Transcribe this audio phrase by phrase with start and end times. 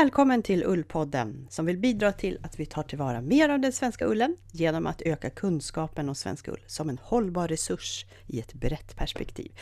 [0.00, 4.06] Välkommen till Ullpodden som vill bidra till att vi tar tillvara mer av den svenska
[4.06, 8.96] ullen genom att öka kunskapen om svensk ull som en hållbar resurs i ett brett
[8.96, 9.52] perspektiv.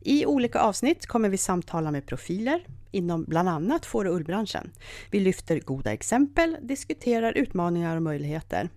[0.00, 4.70] I olika avsnitt kommer vi samtala med profiler inom bland annat får och ullbranschen.
[5.10, 8.68] Vi lyfter goda exempel, diskuterar utmaningar och möjligheter.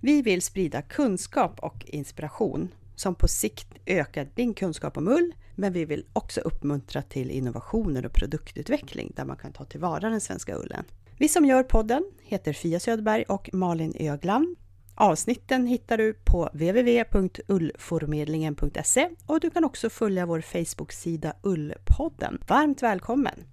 [0.00, 5.72] Vi vill sprida kunskap och inspiration som på sikt ökar din kunskap om ull, men
[5.72, 10.56] vi vill också uppmuntra till innovationer och produktutveckling där man kan ta tillvara den svenska
[10.56, 10.84] ullen.
[11.18, 14.56] Vi som gör podden heter Fia Söderberg och Malin Öglan.
[14.94, 22.42] Avsnitten hittar du på www.ullformedlingen.se och du kan också följa vår Facebook-sida Ullpodden.
[22.48, 23.44] Varmt välkommen!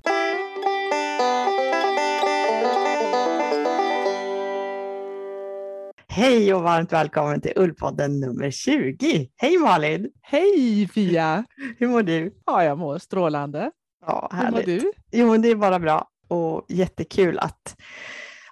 [6.12, 9.30] Hej och varmt välkommen till Ullpodden nummer 20.
[9.38, 10.10] Hej Malin!
[10.22, 11.46] Hej Fia!
[11.78, 12.34] Hur mår du?
[12.46, 13.72] Ja, jag mår strålande.
[14.06, 14.68] Ja, härligt.
[14.68, 14.92] Hur mår du?
[15.12, 17.76] Jo, det är bara bra och jättekul att,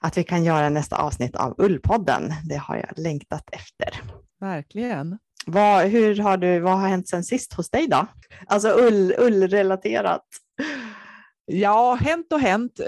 [0.02, 2.34] att vi kan göra nästa avsnitt av Ullpodden.
[2.50, 4.02] Det har jag längtat efter.
[4.40, 5.18] Verkligen.
[5.46, 8.08] Vad, hur har du, vad har hänt sen sist hos dig då?
[8.48, 10.26] Alltså ull, ullrelaterat.
[11.46, 12.80] Ja, hänt och hänt.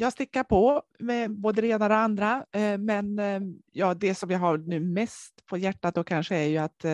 [0.00, 3.40] Jag stickar på med både det ena och det andra, eh, men eh,
[3.72, 6.92] ja, det som jag har nu mest på hjärtat då kanske är ju att eh,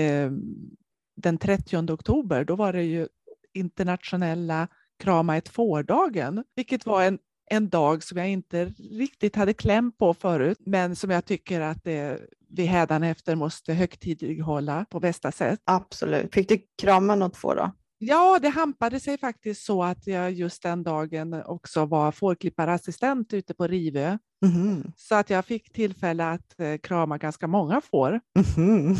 [0.00, 0.30] eh,
[1.16, 3.08] den 30 oktober, då var det ju
[3.54, 4.68] internationella
[4.98, 7.18] krama ett får-dagen, vilket var en,
[7.50, 11.84] en dag som jag inte riktigt hade kläm på förut, men som jag tycker att
[11.84, 15.60] det, vi hädanefter måste högtidlighålla på bästa sätt.
[15.64, 16.34] Absolut.
[16.34, 17.72] Fick du krama något får då?
[17.98, 23.54] Ja, det hampade sig faktiskt så att jag just den dagen också var fårklipparassistent ute
[23.54, 24.18] på Rivö.
[24.46, 24.92] Mm.
[24.96, 28.20] Så att jag fick tillfälle att eh, krama ganska många får.
[28.56, 28.94] Mm.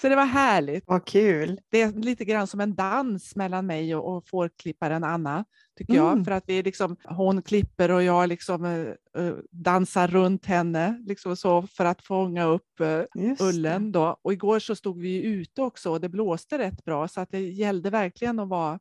[0.00, 0.84] så det var härligt.
[0.86, 1.60] Vad kul.
[1.70, 5.44] Det är lite grann som en dans mellan mig och, och fårklipparen Anna,
[5.78, 6.04] tycker mm.
[6.04, 6.24] jag.
[6.24, 11.62] För att vi liksom, hon klipper och jag liksom, uh, dansar runt henne liksom så
[11.62, 13.92] för att fånga upp uh, ullen.
[13.92, 14.16] Då.
[14.22, 17.40] Och igår så stod vi ute också och det blåste rätt bra så att det
[17.40, 18.78] gällde verkligen att vara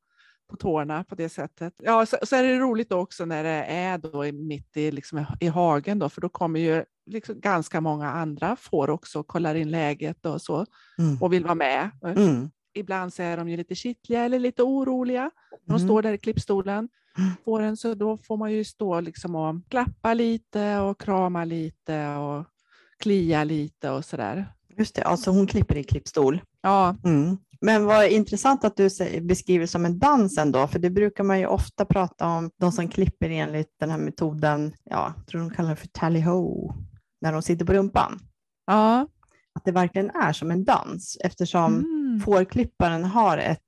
[0.50, 1.74] på tårna på det sättet.
[1.78, 5.48] Ja, så, så är det roligt också när det är då mitt i, liksom, i
[5.48, 9.72] hagen då, för då kommer ju liksom ganska många andra får också och kollar in
[9.72, 10.66] läget och så
[10.98, 11.22] mm.
[11.22, 11.90] och vill vara med.
[12.04, 12.50] Mm.
[12.74, 15.32] Ibland så är de ju lite kittliga eller lite oroliga.
[15.66, 15.88] De mm.
[15.88, 16.90] står där i klippstolen.
[17.18, 17.32] Mm.
[17.46, 22.46] Fåren, så då får man ju stå liksom och klappa lite och krama lite och
[23.00, 24.54] klia lite och så där.
[24.78, 26.42] Just det, alltså hon klipper i klippstol.
[26.62, 26.96] Ja.
[27.04, 27.38] Mm.
[27.62, 28.90] Men vad intressant att du
[29.22, 32.88] beskriver som en dans ändå, för det brukar man ju ofta prata om, de som
[32.88, 36.74] klipper enligt den här metoden, ja, jag tror de kallar det för tally-ho,
[37.22, 38.20] när de sitter på rumpan.
[38.66, 39.08] Ja.
[39.54, 42.20] Att det verkligen är som en dans, eftersom mm.
[42.20, 43.60] fårklipparen har ett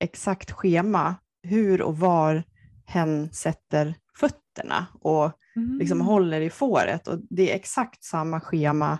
[0.00, 2.42] exakt schema hur och var
[2.86, 5.78] hen sätter fötterna och mm.
[5.78, 7.08] liksom håller i fåret.
[7.08, 8.98] Och det är exakt samma schema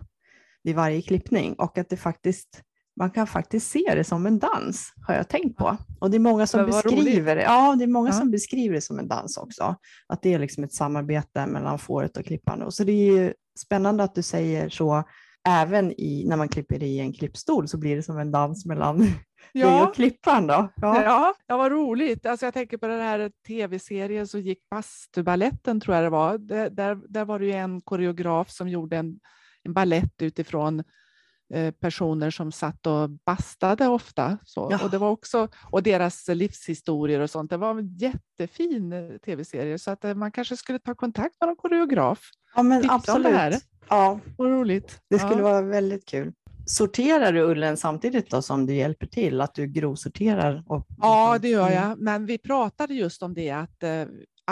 [0.63, 2.63] vid varje klippning och att det faktiskt
[2.97, 5.77] man kan faktiskt se det som en dans, har jag tänkt på.
[6.01, 7.43] Och det är många som beskriver det.
[7.43, 8.13] Ja, det är många ja.
[8.13, 9.77] som beskriver det som en dans också.
[10.07, 12.73] Att det är liksom ett samarbete mellan fåret och klippan.
[12.73, 15.05] Så det är spännande att du säger så.
[15.49, 19.07] Även i, när man klipper i en klippstol så blir det som en dans mellan
[19.53, 19.67] ja.
[19.67, 20.47] dig och klippan.
[20.47, 20.69] Då.
[20.77, 21.03] Ja.
[21.03, 22.27] Ja, ja, vad roligt.
[22.27, 26.39] Alltså jag tänker på den här tv-serien som gick Bastubaletten, tror jag det var.
[26.39, 29.21] Där, där, där var det en koreograf som gjorde en,
[29.63, 30.83] en ballett utifrån
[31.81, 34.39] personer som satt och bastade ofta.
[34.45, 34.69] Så.
[34.71, 34.85] Ja.
[34.85, 37.51] Och, det var också, och deras livshistorier och sånt.
[37.51, 41.49] Det var en jättefin eh, tv-serie så att eh, man kanske skulle ta kontakt med
[41.49, 42.21] någon koreograf.
[42.55, 43.27] Ja, men absolut.
[43.27, 43.57] Det här.
[43.89, 44.21] Ja.
[44.37, 45.01] Vad roligt.
[45.11, 45.43] Det skulle ja.
[45.43, 46.33] vara väldigt kul.
[46.67, 50.65] Sorterar du ullen samtidigt då som du hjälper till, att du grovsorterar?
[50.67, 50.87] Och...
[50.99, 51.99] Ja, det gör jag.
[51.99, 53.83] Men vi pratade just om det att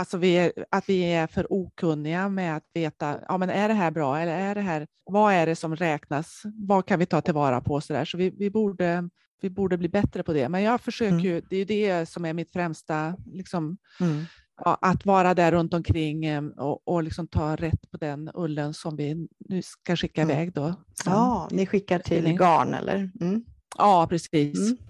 [0.01, 3.75] Alltså vi är, att vi är för okunniga med att veta, ja men är det
[3.75, 6.43] här bra eller är det här, vad är det som räknas?
[6.55, 7.81] Vad kan vi ta tillvara på?
[7.81, 8.05] Så, där?
[8.05, 9.09] så vi, vi, borde,
[9.41, 10.49] vi borde bli bättre på det.
[10.49, 11.25] Men jag försöker mm.
[11.25, 14.25] ju, det är det som är mitt främsta, liksom, mm.
[14.65, 18.75] ja, att vara där runt omkring eh, och, och liksom ta rätt på den ullen
[18.75, 20.37] som vi nu ska skicka mm.
[20.37, 20.53] iväg.
[20.53, 20.75] Då,
[21.05, 23.11] ja, ni skickar till garn eller?
[23.21, 23.45] Mm.
[23.79, 24.81] Ja, precis.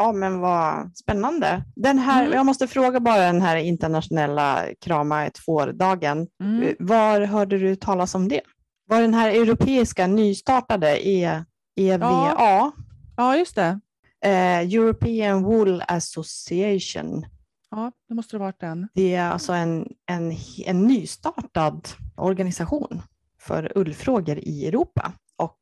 [0.00, 1.64] Ja, men vad spännande.
[1.76, 2.36] Den här, mm.
[2.36, 6.26] Jag måste fråga bara den här internationella krama ett får-dagen.
[6.42, 6.62] Mm.
[6.62, 8.40] Eh, var hörde du talas om det?
[8.86, 11.44] Var den här europeiska nystartade e,
[11.76, 12.34] EVA?
[12.38, 12.72] Ja,
[13.16, 13.80] ja just det.
[14.24, 17.26] Eh, European Wool Association.
[17.70, 18.88] Ja, det måste det varit den.
[18.94, 20.34] Det är alltså en, en,
[20.66, 23.02] en nystartad organisation
[23.40, 25.12] för ullfrågor i Europa.
[25.36, 25.58] Och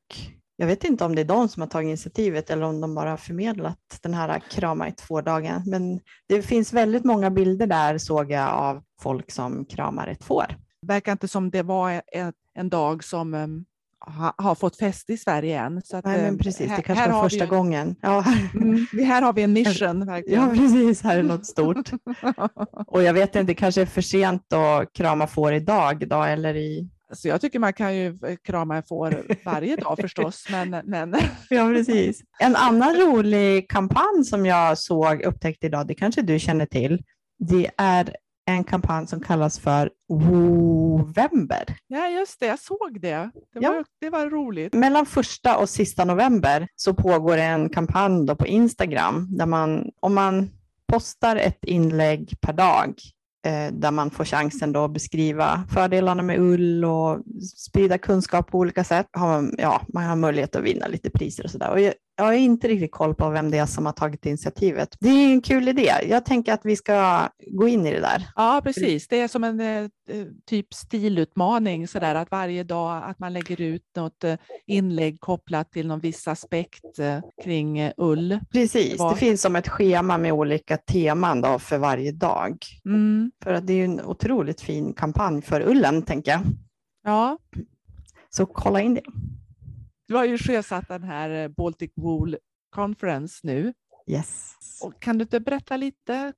[0.60, 3.10] jag vet inte om det är de som har tagit initiativet eller om de bara
[3.10, 5.62] har förmedlat den här krama i två-dagen.
[5.66, 10.46] Men det finns väldigt många bilder där såg jag av folk som kramar ett får.
[10.82, 12.02] Det verkar inte som det var
[12.54, 13.64] en, dag som
[14.00, 15.82] ha, har fått fäste i Sverige än.
[15.84, 17.96] Så att, Nej, men ehm, precis, det kanske var första gången.
[18.02, 18.24] Ja.
[18.54, 20.06] Mm, här har vi en mission.
[20.06, 20.42] Verkligen.
[20.42, 21.90] Ja, precis, här är något stort.
[22.86, 26.56] Och jag vet inte, det kanske är för sent att krama får idag då, eller
[26.56, 30.46] i så jag tycker man kan ju eh, krama en får varje dag förstås.
[30.50, 31.16] Men, men...
[31.50, 32.22] Ja, precis.
[32.38, 37.02] En annan rolig kampanj som jag såg upptäckt idag, det kanske du känner till,
[37.38, 38.14] det är
[38.48, 41.76] en kampanj som kallas för Wovember.
[41.86, 43.30] Ja, just det, jag såg det.
[43.52, 43.84] Det var, ja.
[44.00, 44.74] det var roligt.
[44.74, 50.50] Mellan första och sista november så pågår en kampanj på Instagram där man, om man
[50.86, 52.94] postar ett inlägg per dag
[53.48, 57.18] Eh, där man får chansen då att beskriva fördelarna med ull och
[57.56, 59.06] sprida kunskap på olika sätt.
[59.12, 61.70] Har man, ja, man har möjlighet att vinna lite priser och sådär.
[61.70, 61.80] Och
[62.18, 64.96] jag, har inte riktigt koll på vem det är som har tagit initiativet.
[65.00, 65.92] Det är en kul idé.
[66.08, 68.28] Jag tänker att vi ska gå in i det där.
[68.36, 69.08] Ja, precis.
[69.08, 69.88] Det är som en eh,
[70.46, 74.34] typ stilutmaning så där att varje dag att man lägger ut något eh,
[74.66, 78.40] inlägg kopplat till någon viss aspekt eh, kring ull.
[78.52, 82.56] Precis, det finns som ett schema med olika teman då för varje dag.
[82.84, 83.30] Mm.
[83.44, 86.40] För att det är en otroligt fin kampanj för ullen, tänker jag.
[87.04, 87.38] Ja.
[88.30, 89.02] Så kolla in det.
[90.08, 92.36] Du har ju sjösatt den här eh, Baltic Wool
[92.70, 93.72] Conference nu.
[94.06, 94.54] Yes.
[94.82, 96.32] Och kan du inte berätta lite?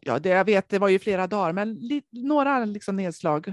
[0.00, 3.52] Ja, det jag vet, det var ju flera dagar, men lite, några liksom nedslag.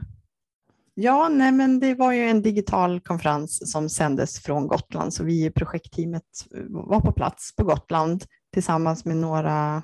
[0.94, 5.45] Ja, nej, men det var ju en digital konferens som sändes från Gotland, så vi
[5.45, 8.24] i projektteamet var på plats på Gotland
[8.54, 9.83] tillsammans med några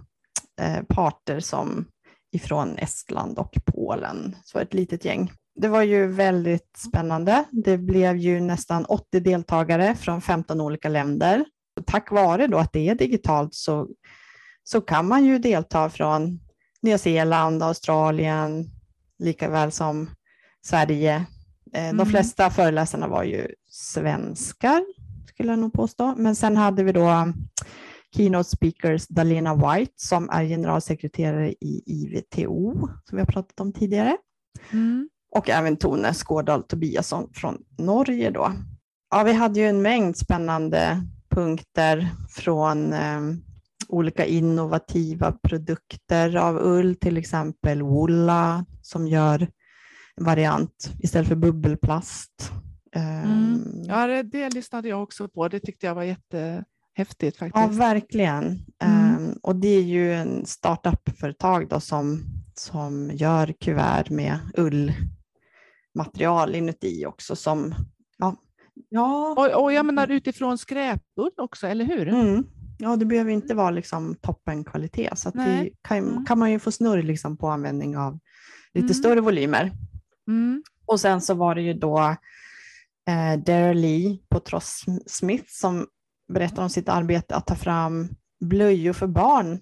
[0.61, 1.85] eh, parter som
[2.31, 7.43] ifrån Estland och Polen, så ett litet gäng det var ju väldigt spännande.
[7.51, 11.45] Det blev ju nästan 80 deltagare från 15 olika länder.
[11.85, 13.87] Tack vare då att det är digitalt så,
[14.63, 16.39] så kan man ju delta från
[16.81, 18.65] Nya Zeeland, Australien,
[19.19, 20.09] lika väl som
[20.65, 21.15] Sverige.
[21.73, 22.05] Eh, de mm.
[22.05, 24.85] flesta föreläsarna var ju svenskar,
[25.29, 26.15] skulle jag nog påstå.
[26.17, 27.33] Men sen hade vi då
[28.15, 32.73] keynote speakers Dalena White som är generalsekreterare i IVTO,
[33.03, 34.17] som vi har pratat om tidigare.
[34.71, 38.31] Mm och även Tone Skårdal Tobiasson från Norge.
[38.31, 38.51] Då.
[39.11, 43.21] Ja, vi hade ju en mängd spännande punkter från eh,
[43.87, 49.47] olika innovativa produkter av ull, till exempel Wolla som gör
[50.15, 52.51] en variant istället för bubbelplast.
[52.95, 53.23] Mm.
[53.23, 55.47] Ehm, ja, det, det lyssnade jag också på.
[55.47, 57.55] Det tyckte jag var jättehäftigt faktiskt.
[57.55, 58.65] Ja, verkligen.
[58.83, 59.15] Mm.
[59.15, 62.23] Um, och det är ju en startup-företag då som,
[62.55, 64.93] som gör kuvert med ull
[65.95, 67.73] material inuti också som
[68.17, 68.35] ja,
[68.89, 69.35] ja.
[69.37, 72.07] Och, och jag menar utifrån skräpull också, eller hur?
[72.07, 72.45] Mm.
[72.77, 76.25] Ja, det behöver inte vara liksom toppenkvalitet, så att det kan, mm.
[76.25, 78.19] kan man ju få snurr liksom på användning av
[78.73, 78.93] lite mm.
[78.93, 79.71] större volymer.
[80.27, 80.63] Mm.
[80.85, 81.99] Och sen så var det ju då
[83.09, 85.87] eh, Dara Lee på Tross Smith som
[86.33, 88.09] berättar om sitt arbete att ta fram
[88.39, 89.59] blöjor för barn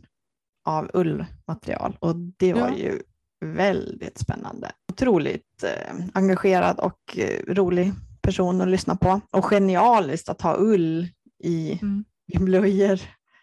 [0.66, 2.78] av ullmaterial och det var ja.
[2.78, 3.02] ju
[3.46, 4.72] väldigt spännande.
[4.92, 7.92] Otroligt eh, engagerad och eh, rolig
[8.22, 11.08] person att lyssna på och genialiskt att ha ull
[11.44, 12.06] i, mm.
[12.34, 13.00] i blöjor.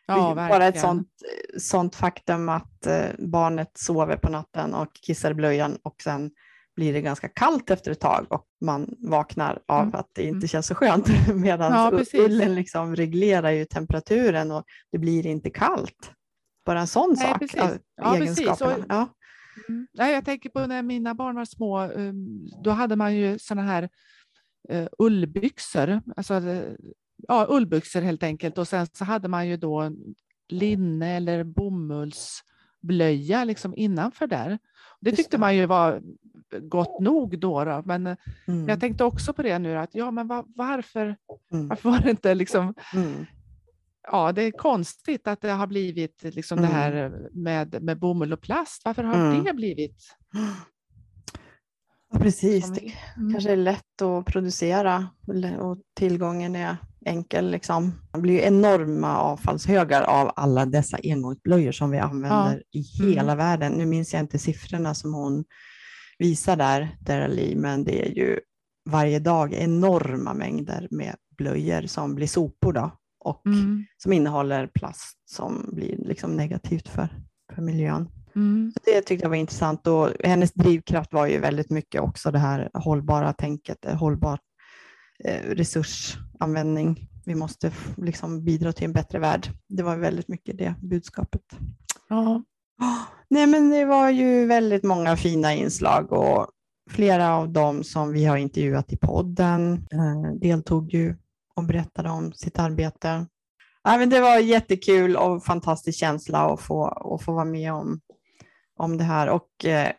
[0.07, 1.09] Ja, Bara ett sånt,
[1.59, 6.31] sånt faktum att eh, barnet sover på natten och kissar i blöjan och sen
[6.77, 9.95] blir det ganska kallt efter ett tag och man vaknar av mm.
[9.95, 10.49] att det inte mm.
[10.49, 11.09] känns så skönt.
[11.35, 16.13] Medan ja, ullen liksom reglerar ju temperaturen och det blir inte kallt.
[16.67, 17.39] Bara en sån Nej, sak.
[17.39, 17.81] Precis.
[17.97, 18.15] Ja.
[18.19, 18.61] Precis.
[18.61, 19.09] Och, ja.
[19.69, 19.87] Mm.
[19.93, 23.63] Ja, jag tänker på när mina barn var små, um, då hade man ju sådana
[23.63, 23.89] här
[24.73, 26.43] uh, ullbyxor, alltså
[27.29, 29.91] ja, ullbyxor helt enkelt och sen så hade man ju då
[30.49, 34.59] linne eller bomullsblöja liksom innanför där.
[35.01, 36.03] Det tyckte man ju var
[36.61, 37.83] gott nog då, då.
[37.85, 38.69] men mm.
[38.69, 41.17] jag tänkte också på det nu att ja, men var, varför,
[41.53, 41.69] mm.
[41.69, 43.27] varför var det inte liksom mm
[44.07, 46.71] ja, det är konstigt att det har blivit liksom mm.
[46.71, 48.83] det här med, med bomull och plast.
[48.85, 49.45] Varför har mm.
[49.45, 50.17] det blivit?
[52.13, 53.33] Ja, precis, det mm.
[53.33, 55.09] kanske är lätt att producera
[55.59, 57.51] och tillgången är enkel.
[57.51, 57.93] Liksom.
[58.13, 62.81] Det blir enorma avfallshögar av alla dessa engångsblöjor som vi använder ja.
[62.81, 63.37] i hela mm.
[63.37, 63.73] världen.
[63.73, 65.45] Nu minns jag inte siffrorna som hon
[66.19, 68.41] visar där, Dara men det är ju
[68.91, 72.91] varje dag enorma mängder med blöjor som blir sopor då,
[73.25, 73.85] och mm.
[73.97, 77.09] som innehåller plast som blir liksom negativt för,
[77.55, 78.09] för miljön.
[78.37, 78.73] Mm.
[78.75, 82.39] Så det tyckte jag var intressant och hennes drivkraft var ju väldigt mycket också det
[82.39, 84.39] här hållbara tänket, hållbar
[85.25, 89.49] eh, resursanvändning vi måste liksom bidra till en bättre värld.
[89.69, 91.43] Det var väldigt mycket det budskapet.
[92.09, 92.43] Ja.
[93.29, 96.47] Nej, men det var ju väldigt många fina inslag och
[96.91, 101.17] flera av dem som vi har intervjuat i podden eh, deltog ju
[101.57, 103.27] och berättade om sitt arbete.
[103.83, 108.01] Ja, men det var jättekul och fantastisk känsla att få, att få vara med om,
[108.77, 109.29] om det här.
[109.29, 109.93] Och eh,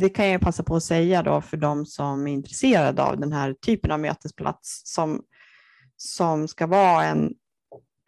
[0.00, 3.32] det kan jag passa på att säga då för de som är intresserade av den
[3.32, 5.22] här typen av mötesplats som,
[5.96, 7.34] som ska vara en,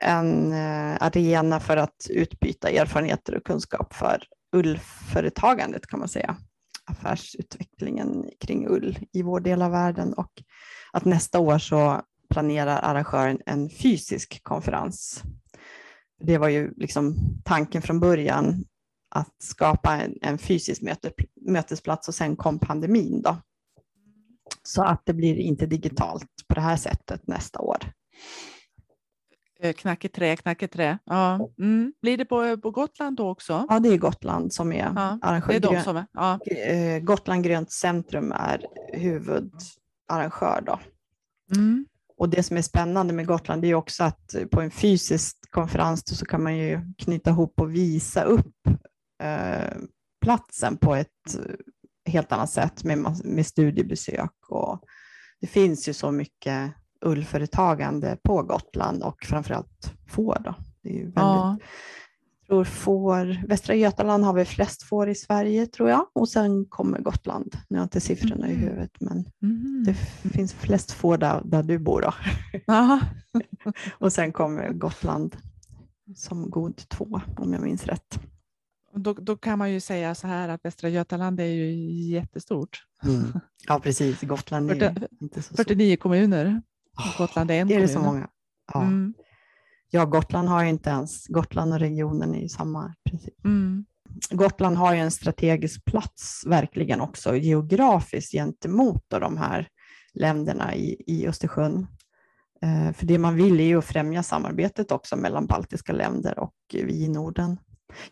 [0.02, 6.36] en eh, arena för att utbyta erfarenheter och kunskap för ullföretagandet kan man säga.
[6.84, 10.42] Affärsutvecklingen kring ull i vår del av världen och
[10.92, 15.22] att nästa år så planerar arrangören en fysisk konferens.
[16.20, 18.64] Det var ju liksom tanken från början
[19.08, 21.12] att skapa en, en fysisk möte,
[21.46, 23.22] mötesplats och sen kom pandemin.
[23.22, 23.36] Då.
[24.62, 27.78] Så att det blir inte digitalt på det här sättet nästa år.
[29.60, 30.98] Eh, knack i trä, knack i trä.
[31.04, 31.50] Ja.
[31.58, 31.92] Mm.
[32.02, 33.66] Blir det på, på Gotland då också?
[33.68, 35.48] Ja, det är Gotland som är ja, arrangör.
[35.48, 36.06] Det är de som är.
[36.12, 36.38] Ja.
[36.44, 40.60] Eh, Gotland Grönt Centrum är huvudarrangör.
[40.66, 40.80] Då.
[41.54, 41.86] Mm.
[42.18, 46.26] Och det som är spännande med Gotland är också att på en fysisk konferens så
[46.26, 48.66] kan man ju knyta ihop och visa upp
[49.22, 49.76] eh,
[50.20, 51.08] platsen på ett
[52.08, 54.34] helt annat sätt med, med studiebesök.
[54.48, 54.80] Och
[55.40, 60.38] det finns ju så mycket ullföretagande på Gotland och framförallt får.
[60.44, 60.54] Då.
[60.82, 61.58] Det är ju väldigt, ja
[62.48, 66.98] tror får, Västra Götaland har vi flest får i Sverige tror jag och sen kommer
[66.98, 67.56] Gotland.
[67.68, 68.50] Nu har jag inte siffrorna mm.
[68.50, 69.84] i huvudet men mm.
[69.84, 69.94] det
[70.30, 72.00] finns flest får där, där du bor.
[72.00, 72.14] Då.
[73.98, 75.36] och sen kommer Gotland
[76.16, 78.20] som god två om jag minns rätt.
[78.94, 81.72] Då, då, kan man ju säga så här att Västra Götaland är ju
[82.10, 82.84] jättestort.
[83.02, 83.32] Mm.
[83.68, 84.20] Ja, precis.
[84.20, 86.02] Gotland är 40, inte så 49 stort.
[86.02, 86.62] kommuner.
[87.18, 87.86] Gotland är en är kommun.
[87.86, 88.28] det så många?
[88.72, 88.82] Ja.
[88.82, 89.14] Mm.
[89.90, 93.44] Ja, Gotland har ju inte ens, Gotland och regionen är ju samma princip.
[93.44, 93.84] Mm.
[94.30, 99.68] Gotland har ju en strategisk plats verkligen också geografiskt gentemot de här
[100.14, 101.86] länderna i, i Östersjön.
[102.62, 106.54] Eh, för det man vill är ju att främja samarbetet också mellan baltiska länder och
[106.72, 107.58] vi i Norden.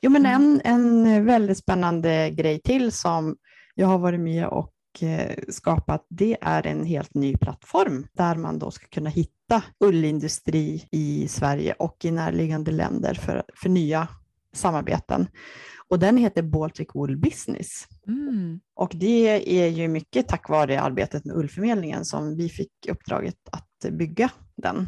[0.01, 0.61] Jo, men mm.
[0.65, 3.37] en, en väldigt spännande grej till som
[3.75, 8.59] jag har varit med och eh, skapat, det är en helt ny plattform där man
[8.59, 9.34] då ska kunna hitta
[9.81, 14.09] ullindustri i Sverige och i närliggande länder för, för nya
[14.53, 15.27] samarbeten.
[15.89, 17.87] Och den heter Baltic Wool Business.
[18.07, 18.61] Mm.
[18.75, 19.29] Och det
[19.61, 24.87] är ju mycket tack vare arbetet med ullförmedlingen som vi fick uppdraget att bygga den.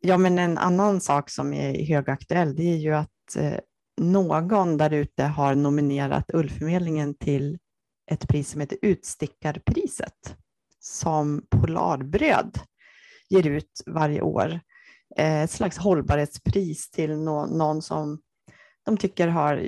[0.00, 3.58] Ja, men en annan sak som är högaktuell, det är ju att eh,
[4.00, 7.58] någon där ute har nominerat Ullförmedlingen till
[8.10, 10.36] ett pris som heter Utstickarpriset
[10.80, 12.58] som Polarbröd
[13.30, 14.60] ger ut varje år.
[15.16, 18.18] Eh, ett slags hållbarhetspris till någon som
[18.84, 19.62] de tycker har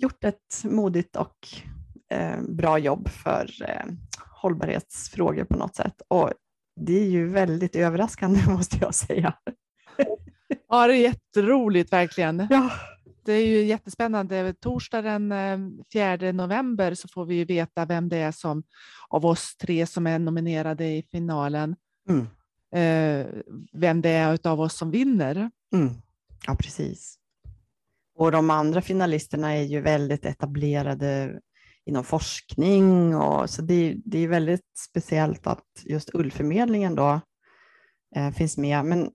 [0.00, 1.36] gjort ett modigt och
[2.10, 3.92] eh, bra jobb för eh,
[4.42, 6.02] hållbarhetsfrågor på något sätt.
[6.08, 6.32] Och
[6.80, 9.34] det är ju väldigt överraskande måste jag säga.
[10.68, 12.46] Ja, det är jätteroligt verkligen.
[12.50, 12.70] Ja.
[13.24, 14.54] Det är ju jättespännande.
[14.60, 15.34] Torsdag den
[15.92, 18.62] 4 november så får vi veta vem det är som
[19.08, 21.76] av oss tre som är nominerade i finalen.
[22.08, 22.26] Mm
[22.72, 23.26] eh,
[23.72, 25.50] vem det är av oss som vinner.
[25.74, 25.94] Mm.
[26.46, 27.18] Ja, precis.
[28.14, 31.40] Och de andra finalisterna är ju väldigt etablerade
[31.86, 33.16] inom forskning.
[33.16, 37.20] Och, så det, det är väldigt speciellt att just ullförmedlingen då
[38.16, 38.84] eh, finns med.
[38.84, 39.10] Men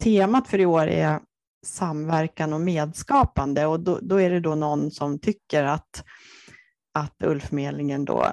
[0.00, 1.20] temat för i år är
[1.66, 6.04] samverkan och medskapande och då, då är det då någon som tycker att,
[6.94, 8.32] att ullförmedlingen då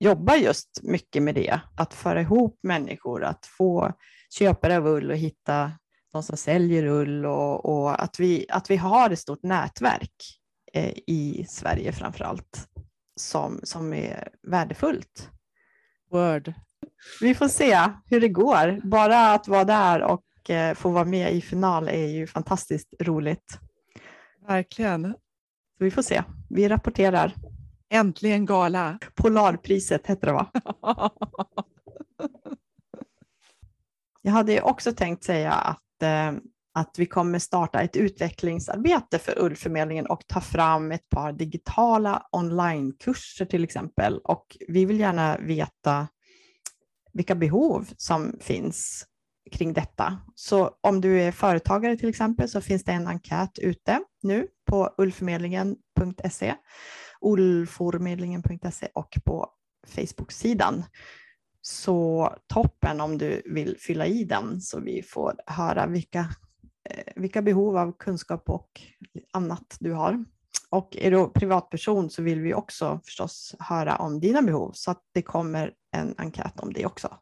[0.00, 3.92] jobbar just mycket med det, att föra ihop människor, att få
[4.38, 5.72] köpare av ull och hitta
[6.12, 10.14] de som säljer ull och, och att, vi, att vi har ett stort nätverk
[10.72, 12.68] eh, i Sverige framför allt
[13.16, 15.30] som, som är värdefullt.
[16.10, 16.52] Word.
[17.20, 18.80] Vi får se hur det går.
[18.84, 23.58] Bara att vara där och eh, få vara med i final är ju fantastiskt roligt.
[24.48, 25.14] Verkligen.
[25.78, 26.22] Så vi får se.
[26.50, 27.34] Vi rapporterar.
[27.92, 28.98] Äntligen gala.
[29.14, 30.50] Polarpriset hette det va?
[34.22, 36.32] Jag hade också tänkt säga att, eh,
[36.74, 43.44] att vi kommer starta ett utvecklingsarbete för ullförmedlingen och ta fram ett par digitala onlinekurser
[43.44, 44.18] till exempel.
[44.18, 46.08] Och vi vill gärna veta
[47.12, 49.06] vilka behov som finns
[49.52, 50.18] kring detta.
[50.34, 54.94] Så om du är företagare till exempel så finns det en enkät ute nu på
[54.98, 56.54] ullförmedlingen.se,
[57.20, 59.50] ullformedlingen.se och på
[59.86, 60.84] Facebook-sidan.
[61.62, 66.20] Så toppen om du vill fylla i den så vi får höra vilka,
[66.90, 68.80] eh, vilka behov av kunskap och
[69.32, 70.24] annat du har.
[70.70, 75.02] Och är du privatperson så vill vi också förstås höra om dina behov så att
[75.12, 77.18] det kommer en enkät om det också.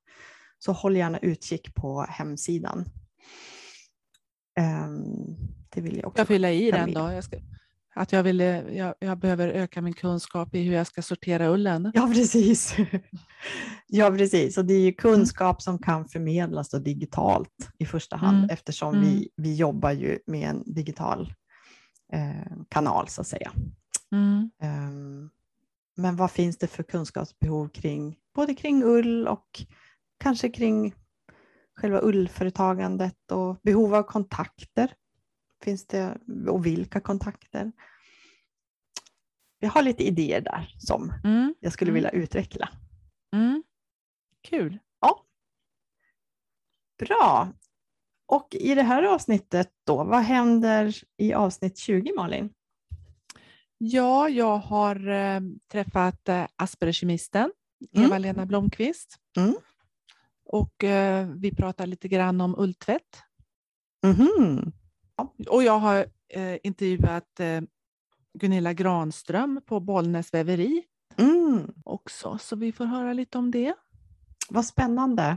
[0.59, 2.85] Så håll gärna utkik på hemsidan.
[4.61, 5.37] Um,
[5.69, 6.21] det vill jag också.
[6.21, 7.01] Jag fylla i den då.
[7.01, 7.37] Jag ska,
[7.99, 11.93] att jag, vill, jag, jag, behöver öka min kunskap i hur jag ska sortera ullen.
[11.95, 12.77] Ja, precis.
[13.87, 14.59] ja, precis.
[14.59, 18.51] Och det är ju kunskap som kan förmedlas då digitalt i första hand mm.
[18.51, 19.07] eftersom mm.
[19.07, 21.33] Vi, vi jobbar ju med en digital
[22.13, 23.53] eh, kanal så att säga.
[24.13, 24.51] Mm.
[24.63, 25.31] Um,
[25.97, 29.63] men vad finns det för kunskapsbehov kring både kring ull och
[30.19, 30.95] kanske kring
[31.77, 34.93] själva ullföretagandet och behov av kontakter?
[35.65, 36.19] Finns det,
[36.49, 37.73] och vilka kontakter?
[39.59, 41.55] Jag har lite idéer där som mm.
[41.61, 41.95] jag skulle mm.
[41.95, 42.69] vilja utveckla.
[43.33, 43.63] Mm.
[44.43, 44.79] Kul.
[45.01, 45.25] Ja.
[46.99, 47.53] Bra.
[48.27, 52.51] Och i det här avsnittet då, vad händer i avsnitt 20 Malin?
[53.79, 55.41] Ja, jag har äh,
[55.73, 57.51] träffat äh, Aspergerkemisten
[57.95, 58.07] mm.
[58.07, 59.17] Eva-Lena Blomqvist.
[59.37, 59.57] Mm.
[60.45, 63.23] Och äh, vi pratar lite grann om ulltvätt.
[64.05, 64.73] Mm.
[65.49, 66.07] Och jag har
[66.63, 67.41] intervjuat
[68.39, 70.85] Gunilla Granström på Bollnäs väveri
[71.17, 71.73] mm.
[71.85, 73.75] också, så vi får höra lite om det.
[74.49, 75.37] Vad spännande.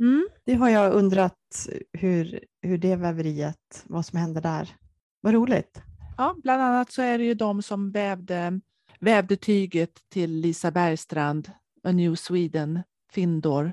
[0.00, 0.28] Mm.
[0.44, 4.76] Det har jag undrat hur, hur det väveriet, vad som händer där.
[5.20, 5.82] Vad roligt.
[6.18, 8.60] Ja, bland annat så är det ju de som vävde,
[9.00, 11.50] vävde tyget till Lisa Bergstrand,
[11.82, 13.72] A New Sweden, Findor,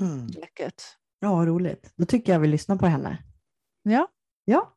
[0.00, 0.26] mm.
[0.26, 0.82] Jacket.
[1.20, 1.92] Ja, roligt.
[1.96, 3.18] Då tycker jag vi lyssnar på henne.
[3.82, 4.08] Ja.
[4.44, 4.74] Ja.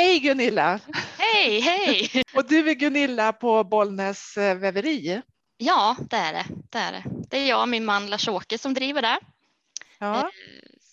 [0.00, 0.80] Hej Gunilla!
[1.18, 2.22] Hej, hej!
[2.34, 5.22] Och du är Gunilla på Bollnäs eh, väveri?
[5.56, 6.44] Ja, det är det.
[6.70, 7.04] Det är, det.
[7.30, 9.18] Det är jag och min man Lars-Åke som driver där.
[9.98, 10.18] Ja.
[10.18, 10.28] Eh,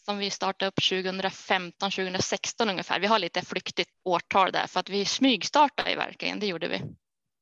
[0.06, 3.00] som vi startade upp 2015, 2016 ungefär.
[3.00, 6.82] Vi har lite flyktigt årtal där för att vi smygstartade verkligen, det gjorde vi.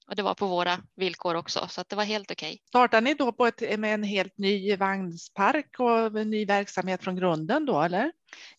[0.08, 2.48] Och det var på våra villkor också, så att det var helt okej.
[2.48, 2.60] Okay.
[2.68, 7.16] Startade ni då på ett, med en helt ny vagnspark och en ny verksamhet från
[7.16, 8.12] grunden då, eller?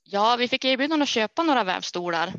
[0.02, 2.32] Ja, vi fick erbjudande att köpa några vävstolar.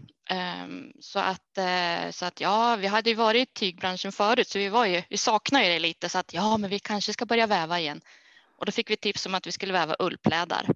[0.64, 4.60] Um, så att, uh, så att ja, vi hade ju varit i tygbranschen förut, så
[4.60, 7.26] vi var ju, vi saknar ju det lite, så att ja, men vi kanske ska
[7.26, 8.02] börja väva igen.
[8.58, 10.70] Och då fick vi tips om att vi skulle väva ullplädar.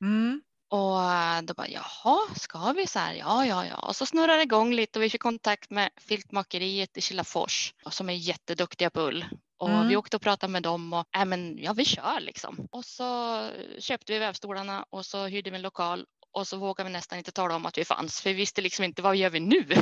[0.00, 0.42] Mm.
[0.68, 3.14] Och då bara, jaha, ska vi så här?
[3.14, 3.76] Ja, ja, ja.
[3.76, 8.08] Och så snurrade det igång lite och vi fick kontakt med filtmakeriet i Kilafors som
[8.08, 9.24] är jätteduktiga på ull.
[9.58, 9.88] Och mm.
[9.88, 12.68] vi åkte och pratade med dem och äh, men, ja, vi kör liksom.
[12.70, 13.40] Och så
[13.78, 17.32] köpte vi vävstolarna och så hyrde vi en lokal och så vågade vi nästan inte
[17.32, 19.64] tala om att vi fanns för vi visste liksom inte vad gör vi nu?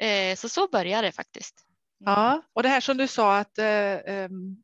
[0.00, 1.64] Eh, så så började det faktiskt.
[2.04, 4.62] Ja, och det här som du sa att eh, um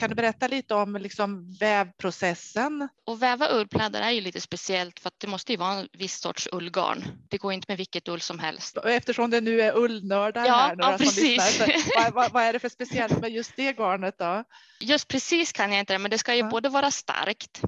[0.00, 2.88] kan du berätta lite om liksom vävprocessen?
[3.06, 6.20] Och väva ullplädar är ju lite speciellt för att det måste ju vara en viss
[6.20, 7.04] sorts ullgarn.
[7.28, 8.78] Det går inte med vilket ull som helst.
[8.84, 10.76] Eftersom det nu är ullnördar ja, här.
[10.78, 11.60] Ja, precis.
[11.96, 14.44] vad, vad, vad, är det för speciellt med just det garnet då?
[14.80, 16.48] Just precis kan jag inte det, men det ska ju ja.
[16.48, 17.62] både vara starkt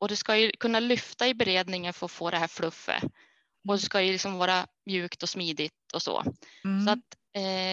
[0.00, 3.02] och det ska ju kunna lyfta i beredningen för att få det här fluffet.
[3.68, 6.24] Och det ska ju liksom vara mjukt och smidigt och så.
[6.64, 6.86] Mm.
[6.86, 6.98] Så att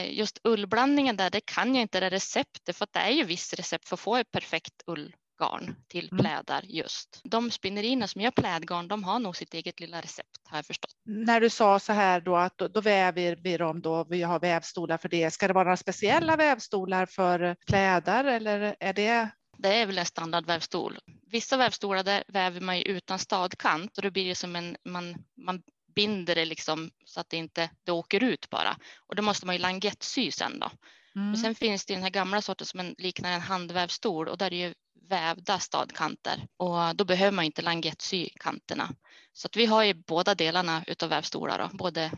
[0.10, 3.60] just ullblandningen där, det kan jag inte det receptet för att det är ju visst
[3.60, 6.24] recept för att få ett perfekt ull, garn till Mm.
[6.24, 7.22] plädar just.
[7.24, 10.92] De spinnerierna som gör plädgarn, de har nog sitt eget lilla recept har jag förstått.
[11.06, 14.40] När du sa så här då att då, då väver vi dem då, vi har
[14.40, 15.32] vävstolar för det.
[15.32, 19.30] Ska det vara några speciella vävstolar för kläder eller är det?
[19.58, 21.00] Det är väl en standardvävstol.
[21.32, 25.16] Vissa vävstolar där väver man ju utan stadkant och då blir det som en, man,
[25.38, 25.62] man
[25.96, 28.78] binder det liksom så att det inte det åker ut bara.
[28.98, 30.72] Och då måste man ju langettsy sen då.
[31.16, 31.32] Mm.
[31.32, 34.46] Och sen finns det den här gamla sorten som en, liknar en handvävstol och där
[34.46, 34.74] är det ju
[35.10, 38.90] vävda stadkanter och då behöver man inte langettsy kanterna.
[39.34, 42.12] Så att vi har ju båda delarna utav vävstolar då, både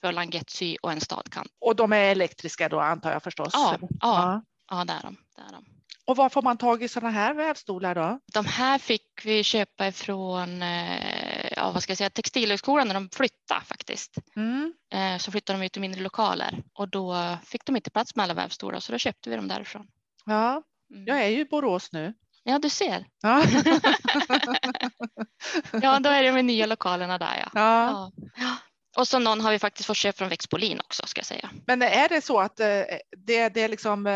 [0.00, 1.52] för langettsy och en stadkant.
[1.60, 3.50] Och de är elektriska då antar jag förstås?
[3.52, 3.88] Ja, eller?
[4.00, 4.42] ja.
[4.70, 5.16] Ja, där är de.
[5.36, 5.71] Där är de.
[6.06, 8.18] Och var får man tag i sådana här vävstolar då?
[8.32, 13.10] De här fick vi köpa ifrån eh, ja, vad ska jag säga, Textilhögskolan när de
[13.12, 14.14] flyttade faktiskt.
[14.36, 14.72] Mm.
[14.94, 18.24] Eh, Så flyttade de ut i mindre lokaler och då fick de inte plats med
[18.24, 19.86] alla vävstolar så då köpte vi dem därifrån.
[20.24, 20.62] Ja,
[20.94, 21.04] Mm.
[21.06, 22.14] jag är ju i Borås nu.
[22.42, 23.04] Ja, du ser.
[23.22, 23.44] Ja.
[25.82, 27.50] Ja, då är det de nya lokalerna där ja.
[27.54, 28.12] ja.
[28.36, 28.56] ja.
[28.96, 31.50] Och så någon har vi faktiskt fått köpa från Växtbolin också ska jag säga.
[31.66, 32.66] Men är det så att eh,
[33.26, 34.06] det, det är liksom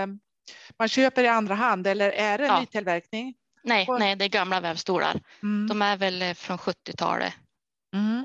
[0.79, 2.61] man köper i andra hand eller är det Ja.
[2.61, 3.35] nytillverkning?
[3.63, 5.21] Nej, Och- nej, det är gamla vävstolar.
[5.43, 5.69] Mm.
[5.69, 7.35] De är väl eh, från 70-talet
[7.95, 8.25] Mm.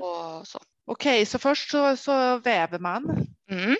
[0.86, 3.76] Okej, så först så, så väver man Mm.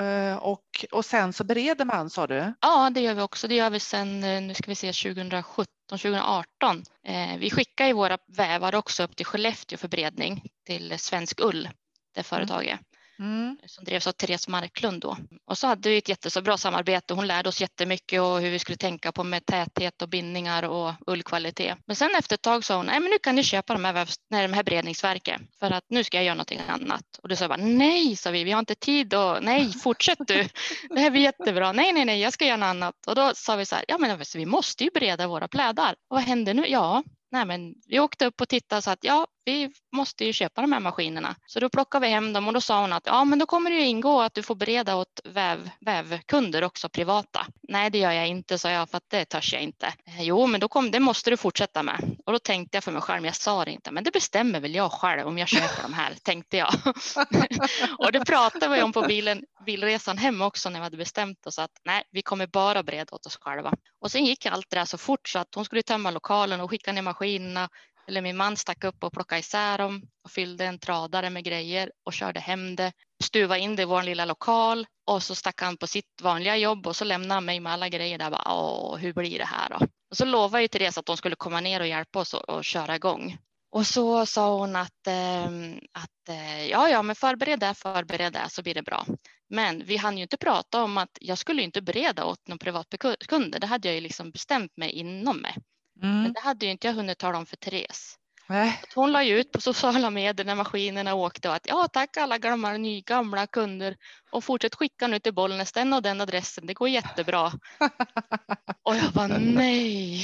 [0.00, 2.54] eh, och, och sen så bereder man sa du?
[2.60, 3.48] Ja, det gör vi också.
[3.48, 6.84] Det gör vi sedan, eh, nu ska vi se, 2017, 2018.
[7.06, 11.68] Eh, vi skickar ju våra vävar också upp till Skellefteå för beredning till Svensk Ull,
[12.14, 12.84] det företaget Mm.
[13.18, 13.58] Mm.
[13.62, 15.16] Eh, som drevs av Therese Marklund då.
[15.46, 17.14] Och så hade vi ett jättebra samarbete.
[17.14, 20.92] Hon lärde oss jättemycket och hur vi skulle tänka på med täthet och bindningar och
[21.06, 21.78] ullkvalitet.
[21.86, 23.92] Men sen efter ett tag sa hon, nej men nu kan ni köpa de här,
[23.92, 27.04] vävs- nej, de här beredningsverken för att nu ska jag göra någonting annat.
[27.22, 30.18] Och då sa jag bara, nej, sa vi, vi har inte tid och nej, fortsätt
[30.26, 30.48] du.
[30.90, 31.72] Det här blir jättebra.
[31.72, 33.06] Nej, nej, nej, jag ska göra något annat.
[33.06, 35.92] Och då sa vi så här, ja men vi måste ju bereda våra plädar.
[35.92, 36.66] Och vad händer nu?
[36.66, 40.60] Ja, nej men vi åkte upp och tittade så att ja, vi måste ju köpa
[40.60, 41.36] de här maskinerna.
[41.46, 43.70] Så då plockade vi hem dem och då sa hon att ja, men då kommer
[43.70, 47.46] det ju ingå att du får bereda åt väv, vävkunder också privata.
[47.68, 49.92] Nej, det gör jag inte, sa jag, för att det törs jag inte.
[50.18, 52.16] Jo, men då kom, det måste du fortsätta med.
[52.26, 54.60] Och då tänkte jag för mig själv, men jag sa det inte, men det bestämmer
[54.60, 56.74] väl jag själv om jag köper de här, tänkte jag.
[57.98, 61.58] och det pratade vi om på bilen, bilresan hem också när vi hade bestämt oss
[61.58, 63.74] att nej, vi kommer bara bereda åt oss själva.
[64.00, 66.70] Och sen gick allt det där så fort så att hon skulle tömma lokalen och
[66.70, 67.68] skicka ner maskinerna
[68.08, 71.92] eller min man stack upp och plockade isär dem och fyllde en tradare med grejer
[72.04, 75.76] och körde hem det, stuva in det i vår lilla lokal och så stack han
[75.76, 78.30] på sitt vanliga jobb och så lämnade han mig med alla grejer där.
[78.30, 79.86] Bara, Åh, hur blir det här då?
[80.10, 82.64] Och så lovade ju Therese att de skulle komma ner och hjälpa oss och, och
[82.64, 83.38] köra igång.
[83.74, 88.46] Och så sa hon att, ehm, att eh, ja, ja, men förbered det, förbered det
[88.50, 89.06] så blir det bra.
[89.48, 92.58] Men vi hann ju inte prata om att jag skulle ju inte bereda åt någon
[92.58, 93.58] privatkunder.
[93.58, 95.56] Det hade jag ju liksom bestämt mig inom mig.
[95.94, 96.32] Men Mm.
[96.32, 98.18] det hade ju inte jag hunnit tala om för Therese.
[98.48, 98.80] Nej.
[98.82, 102.16] Att Hon la ju ut på sociala medier när maskinerna åkte och att ja tack
[102.16, 103.96] alla gamla, ny, gamla kunder
[104.30, 106.66] och fortsätt skicka nu till Bollnäs den och den adressen.
[106.66, 107.52] Det går jättebra.
[108.82, 110.22] Och jag bara nej.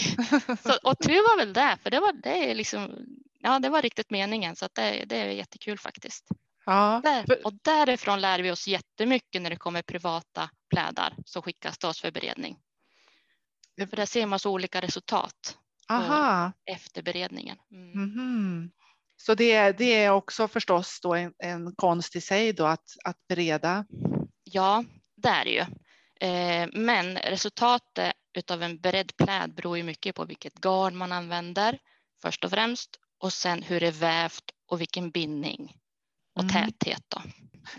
[0.62, 3.06] Så, och tur var väl det, för det var, det liksom,
[3.38, 6.28] ja, det var riktigt meningen så det, det är jättekul faktiskt.
[6.66, 7.00] Ja.
[7.04, 11.88] Där, och därifrån lär vi oss jättemycket när det kommer privata plädar som skickas till
[11.88, 12.58] oss för beredning.
[13.90, 15.58] För där ser man så olika resultat
[15.94, 16.52] Aha.
[16.66, 17.56] efter beredningen.
[17.72, 17.92] Mm.
[18.02, 18.70] Mhm.
[19.16, 23.16] Så det, det är också förstås då en, en konst i sig då att, att
[23.28, 23.84] bereda.
[24.44, 24.84] Ja,
[25.16, 25.64] det är det ju.
[26.28, 31.78] Eh, Men resultatet utav en beredd pläd beror ju mycket på vilket garn man använder
[32.22, 35.76] först och främst och sen hur det är vävt och vilken bindning
[36.34, 36.52] och Mm.
[36.54, 37.04] täthet.
[37.08, 37.22] Då.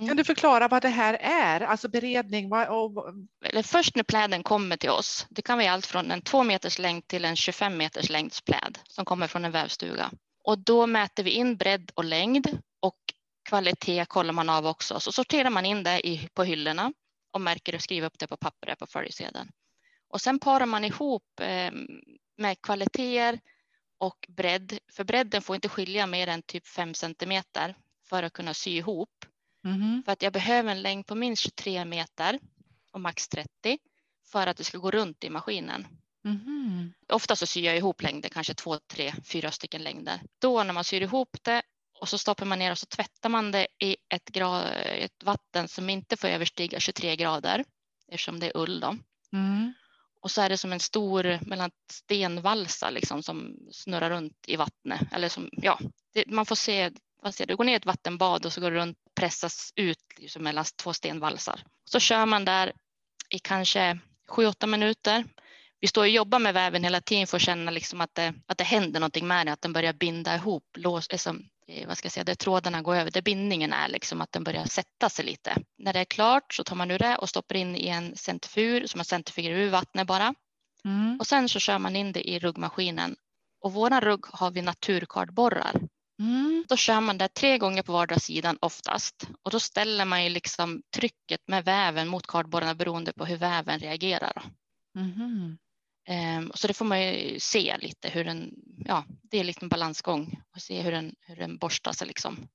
[0.07, 1.61] Kan du förklara vad det här är?
[1.61, 3.13] Alltså beredning vad, och,
[3.51, 6.79] Eller först när pläden kommer till oss, det kan vara allt från en 2 meters
[6.79, 10.11] längd till en 25 meters längds pläd som kommer från en vävstuga.
[10.43, 12.97] Och då mäter vi in bredd och längd och
[13.49, 14.99] kvalitet kollar man av också.
[14.99, 16.93] Så sorterar man in det i, på hyllorna
[17.33, 19.51] och märker och skriver upp det på pappret på följesedeln.
[20.09, 21.71] Och sen parar man ihop eh,
[22.37, 23.39] med kvaliteter
[23.97, 24.79] och bredd.
[24.91, 27.75] För bredden får inte skilja mer än typ 5 centimeter
[28.09, 29.25] för att kunna sy ihop.
[29.63, 30.03] Mhm.
[30.05, 32.39] För att jag behöver en längd på minst 23 meter
[32.93, 33.47] och max 30
[34.31, 35.87] för att det ska gå runt i maskinen.
[36.23, 36.93] Mhm.
[37.13, 40.21] Ofta så syr jag ihop längder, kanske två, tre, fyra stycken längder.
[40.41, 41.61] Då när man syr ihop det
[41.99, 45.67] och så stoppar man ner och så tvättar man det i ett, gra- ett vatten
[45.67, 47.65] som inte får överstiga 23 grader
[48.07, 48.97] eftersom det är ull då.
[49.33, 49.73] Mm.
[50.21, 55.01] Och så är det som en stor mellan stenvalsa liksom som snurrar runt i vattnet.
[55.11, 55.79] Eller som, ja,
[56.13, 58.71] det, man får se, vad ser du, går ner i ett vattenbad och så går
[58.71, 61.63] det runt, pressas ut liksom mellan två stenvalsar.
[61.85, 62.73] Så kör man där
[63.29, 65.25] i kanske 7-8 minuter.
[65.79, 68.57] vi står och jobbar med väven hela tiden för att känna liksom att, det, att
[68.57, 71.49] det händer någonting med den, att den börjar binda ihop, lås, liksom,
[71.87, 74.65] vad ska jag säga, där trådarna går över, där bindningen är, liksom att den börjar
[74.65, 75.57] sätta sig lite.
[75.77, 78.89] När det är klart så tar man ur det och stoppar in i en centrifug,
[78.89, 80.33] som man centrifugerar ur vattnet bara.
[80.85, 81.17] Mm.
[81.19, 83.15] Och sen så kör man in det i ruggmaskinen.
[83.61, 85.81] Och våran rugg har vi naturkardborrar.
[86.21, 86.65] Mm.
[86.69, 90.29] Då kör man det tre gånger på vardera sidan oftast och då ställer man ju
[90.29, 94.43] liksom trycket med väven mot kardborrarna beroende på hur väven reagerar.
[94.95, 95.57] Mm.
[96.09, 98.53] Um, så det får man ju se lite hur den,
[98.85, 102.47] ja, det är lite en balansgång och se hur den, hur den borstar sig liksom.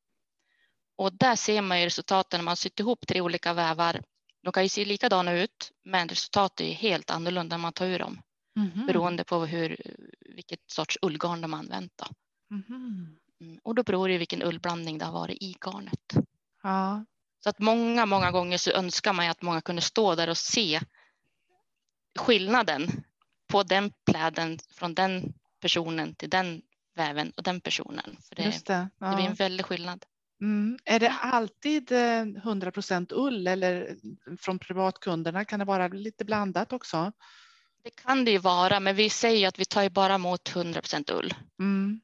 [0.97, 4.03] Och där ser man ju resultaten när man sytt ihop tre olika vävar.
[4.43, 7.99] De kan ju se likadana ut, men resultatet är helt annorlunda när man tar ur
[7.99, 8.23] dem
[8.57, 8.87] mm.
[8.87, 9.77] beroende på hur,
[10.35, 11.93] vilket sorts ullgarn de använt.
[11.97, 12.07] Då.
[12.51, 13.17] Mm.
[13.67, 16.15] Och då beror det vilken ullblandning det har varit i garnet.
[16.63, 17.05] Ja.
[17.43, 20.39] Så att många, många gånger så önskar man ju att många kunde stå där och
[20.39, 20.81] se
[22.19, 23.05] skillnaden
[23.47, 26.63] på den pläden från den personen till den
[26.97, 28.17] väven och den personen.
[28.29, 29.07] För det, det, ja.
[29.07, 30.05] det blir en väldig skillnad.
[30.41, 30.79] Mm.
[30.85, 33.97] Är det alltid 100 eh, ull eller
[34.41, 37.13] från privatkunderna kan det vara lite blandat också?
[37.85, 41.13] Det kan det ju vara, men vi säger att vi tar ju bara emot 100%
[41.13, 41.35] ull.
[41.59, 42.01] Mm.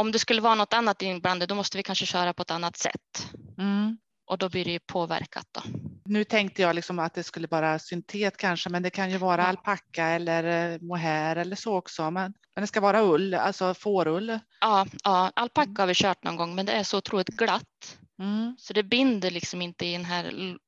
[0.00, 2.76] Om det skulle vara något annat inblandat, då måste vi kanske köra på ett annat
[2.76, 3.32] sätt.
[3.58, 3.98] Mm.
[4.26, 5.46] Och då blir det ju påverkat.
[5.52, 5.62] Då.
[6.04, 9.42] Nu tänkte jag liksom att det skulle vara syntet kanske, men det kan ju vara
[9.42, 9.46] ja.
[9.46, 12.10] alpacka eller eh, mohair eller så också.
[12.10, 14.38] Men, men det ska vara ull, alltså fårull.
[14.60, 17.98] Ja, ja alpacka har vi kört någon gång, men det är så otroligt glatt.
[18.18, 18.56] Mm.
[18.58, 20.24] Så det binder liksom inte i den här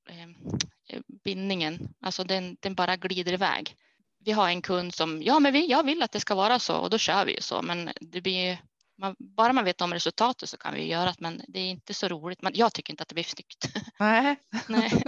[0.08, 3.76] eh, bindningen, alltså den, den bara glider iväg.
[4.24, 6.76] Vi har en kund som, ja men vi, jag vill att det ska vara så
[6.76, 8.58] och då kör vi så, men det blir
[9.02, 11.94] man, bara man vet om resultatet så kan vi göra det, men det är inte
[11.94, 12.42] så roligt.
[12.42, 13.66] Men jag tycker inte att det blir snyggt.
[13.98, 14.36] Nej.
[14.68, 14.92] Nej.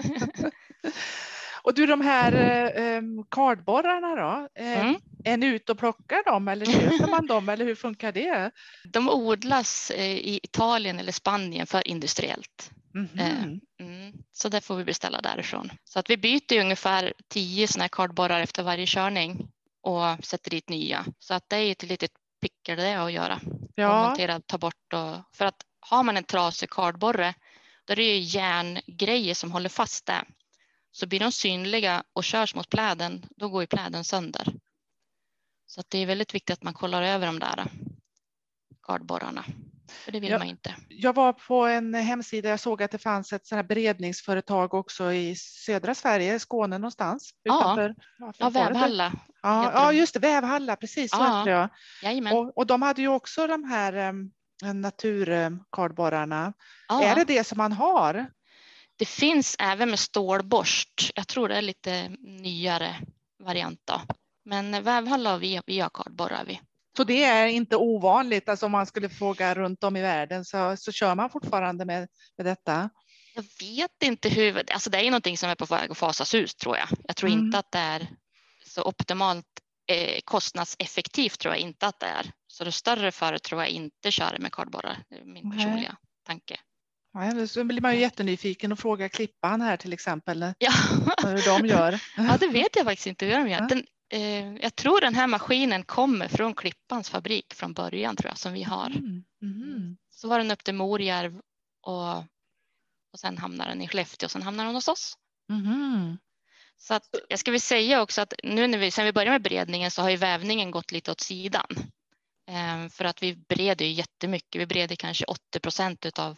[1.63, 2.33] och du, de här
[2.77, 4.49] eh, kardborrarna då?
[4.63, 5.01] Eh, mm.
[5.25, 8.51] Är ni ute och plockar dem eller köper man dem eller hur funkar det?
[8.85, 12.71] De odlas eh, i Italien eller Spanien för industriellt.
[12.95, 13.61] Mm -hmm.
[13.81, 15.71] mm, så det får vi beställa därifrån.
[15.85, 19.49] Så att vi byter ungefär tio sådana här kardborrar efter varje körning
[19.83, 21.07] och sätter dit nya.
[21.19, 22.11] Så att det är ett litet
[22.45, 23.41] picker det att göra.
[23.75, 24.01] Ja.
[24.01, 27.35] Och montera, ta bort och, för att har man en trasig kardborre
[27.85, 30.25] då är det ju järngrejer som håller fast det.
[30.91, 34.55] Så blir de synliga och körs mot pläden, då går ju pläden sönder.
[35.67, 37.67] Så att det är väldigt viktigt att man kollar över de där
[38.83, 39.45] kardborrarna.
[39.89, 40.75] För det vill jag, man inte.
[40.89, 45.37] Jag var på en hemsida, jag såg att det fanns ett sådant beredningsföretag också i
[45.37, 47.31] södra Sverige, Skåne någonstans.
[47.45, 49.13] Utanför, ja, ja Vävhalla.
[49.43, 51.17] Ja, ja, just det, Vävhalla, precis så
[51.47, 51.69] ja.
[52.03, 52.35] jag.
[52.35, 54.33] Och, och de hade ju också de här um,
[54.75, 56.53] naturkardborrarna.
[56.89, 57.03] Ja.
[57.03, 58.27] Är det det som man har?
[58.97, 61.11] Det finns även med stålborst.
[61.15, 62.97] Jag tror det är lite nyare
[63.43, 64.01] variant då.
[64.45, 66.61] Men Vävhalla och vi, vi har kardborrar vi.
[66.97, 70.77] Så det är inte ovanligt, alltså om man skulle fråga runt om i världen så,
[70.77, 72.91] så kör man fortfarande med, med detta?
[73.35, 76.57] Jag vet inte hur, alltså det är någonting som är på väg att fasas ut
[76.59, 76.89] tror jag.
[77.05, 77.45] Jag tror mm.
[77.45, 78.09] inte att det är
[78.67, 79.47] så optimalt
[79.87, 82.33] eh, kostnadseffektivt tror jag inte att det är.
[82.47, 85.97] Så det större företag tror jag inte kör med kardborrar, min personliga Nej.
[86.27, 86.57] tanke.
[87.13, 90.73] Ja, så blir man ju jättenyfiken och frågar Klippan här till exempel ja.
[91.23, 92.01] hur de gör.
[92.17, 93.61] Ja, det vet jag faktiskt inte hur de gör.
[93.69, 98.39] Den, eh, jag tror den här maskinen kommer från Klippans fabrik från början tror jag
[98.39, 98.87] som vi har.
[98.87, 99.25] Mm.
[99.43, 99.97] Mm.
[100.11, 101.41] Så var den upp till Morjärv
[101.83, 102.19] och,
[103.13, 105.15] och sen hamnar den i Skellefteå och sen hamnar den hos oss.
[105.51, 106.19] Mm.
[106.77, 109.43] Så att, jag ska väl säga också att nu när vi, sen vi började med
[109.43, 111.67] beredningen så har ju vävningen gått lite åt sidan.
[112.47, 114.61] Eh, för att vi breder ju jättemycket.
[114.61, 116.37] Vi breder kanske 80 procent av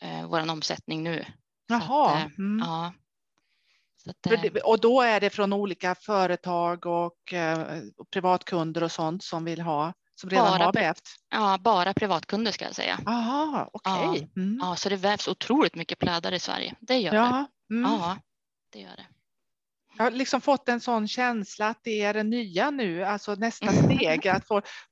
[0.00, 1.24] eh, vår omsättning nu.
[1.66, 2.10] Jaha.
[2.10, 2.58] Att, eh, mm.
[2.66, 2.92] ja,
[4.06, 7.80] eh, och då är det från olika företag och eh,
[8.12, 11.02] privatkunder och sånt som vill ha som redan bara, har vävt?
[11.30, 12.98] Ja, bara privatkunder ska jag säga.
[13.72, 14.08] Okej.
[14.08, 14.28] Okay.
[14.34, 14.58] Ja, mm.
[14.62, 16.74] ja, så det vävs otroligt mycket plädar i Sverige.
[16.80, 17.46] Det gör ja.
[17.68, 17.74] det.
[17.74, 17.90] Mm.
[17.90, 18.18] Ja,
[18.72, 19.06] det gör det.
[19.96, 23.72] Jag har liksom fått en sån känsla att det är det nya nu, alltså nästa
[23.72, 24.28] steg.
[24.28, 24.44] Att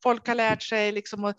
[0.03, 1.37] folk har lärt sig liksom att,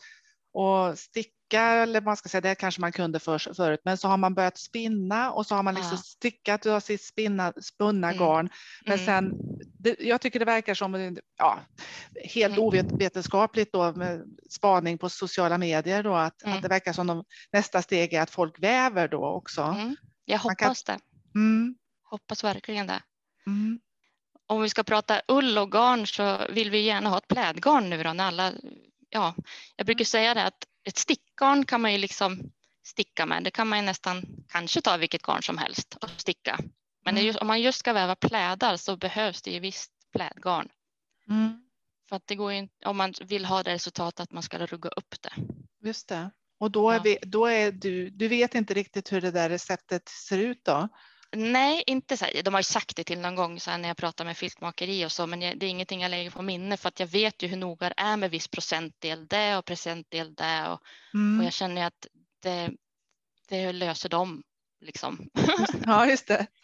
[0.60, 4.08] att sticka sticka, eller man ska säga det kanske man kunde för, förut, men så
[4.08, 5.98] har man börjat spinna och så har man liksom ja.
[5.98, 8.20] stickat och sitt spinna, spunna mm.
[8.20, 8.50] garn.
[8.86, 9.06] Men mm.
[9.06, 9.34] sen,
[9.80, 11.60] det, jag tycker det verkar som, ja,
[12.34, 12.64] helt mm.
[12.64, 16.56] ovetenskapligt då med spaning på sociala medier då, att, mm.
[16.56, 19.62] att det verkar som de, nästa steg är att folk väver då också.
[19.62, 19.96] Mm.
[20.26, 21.00] Jag hoppas kan,
[21.34, 21.40] det.
[21.40, 21.76] Mm.
[22.04, 23.02] Hoppas verkligen det.
[24.48, 28.04] Om vi ska prata ull och garn så vill vi gärna ha ett plädgarn nu
[28.04, 28.52] då när alla
[29.10, 29.36] ja,
[29.76, 32.52] jag brukar säga det att ett stickgarn kan man ju liksom
[32.84, 33.44] sticka med.
[33.44, 36.60] Det kan man ju nästan kanske ta vilket garn som helst och sticka.
[37.06, 37.26] Men mm.
[37.26, 40.70] just, om man just ska väva plädar så behövs det ju visst plädgarn.
[41.30, 41.64] Mm.
[42.10, 44.90] För att det går inte, om man vill ha det resultatet att man ska rugga
[44.90, 45.34] upp det.
[45.88, 46.32] Just det.
[46.60, 47.02] Och då är, Ja.
[47.04, 50.90] vi, då är du, du vet inte riktigt hur det där receptet ser ut då?
[51.36, 52.44] Nej, inte så här.
[52.44, 55.12] De har ju sagt det till någon gång så när jag pratar med filtmakeri och
[55.12, 57.48] så, men jag, det är ingenting jag lägger på minne för att jag vet ju
[57.48, 60.80] hur noga det är med viss procentdel det och procentdel det och, och
[61.14, 61.44] Mm.
[61.44, 62.08] jag känner att
[62.44, 62.72] det,
[63.50, 64.44] det löser de
[64.82, 65.30] liksom.
[65.86, 66.48] Ja, just det.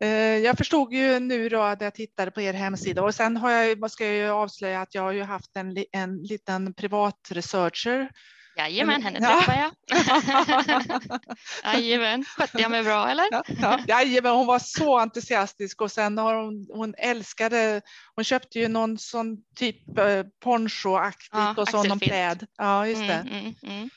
[0.00, 3.50] Eh, Jag förstod ju nu då att jag tittade på er hemsida och sen har
[3.50, 8.10] jag, ska jag ju avslöja att jag har ju haft en, en liten privat researcher.
[8.58, 9.36] Jajamän, henne Ja.
[9.40, 9.72] träffar jag.
[11.74, 13.24] Jajamän, skötte jag mig bra eller?
[13.30, 13.78] Ja, ja.
[13.88, 17.82] Jajamän, hon var så entusiastisk och sen har hon, hon älskade,
[18.14, 22.46] hon köpte ju någon sån typ eh, ponchoaktigt Ja, och så någon pläd.
[22.56, 23.12] Ja, just det.
[23.14, 23.90] Mm, mm, mm.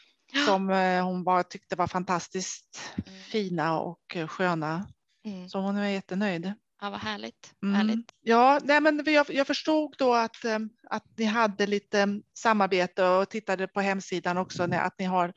[0.46, 3.20] Som eh, hon bara tyckte var fantastiskt Mm.
[3.24, 4.88] fina och eh, sköna.
[5.26, 5.50] Mm.
[5.50, 6.54] Så hon är jättenöjd.
[6.82, 7.54] Ja, vad härligt.
[7.64, 7.76] Mm.
[7.76, 8.12] härligt.
[8.22, 13.30] Ja, nej, men jag, jag förstod då att, eh, att ni hade lite samarbete och
[13.30, 15.34] tittade på hemsidan också, att ni har,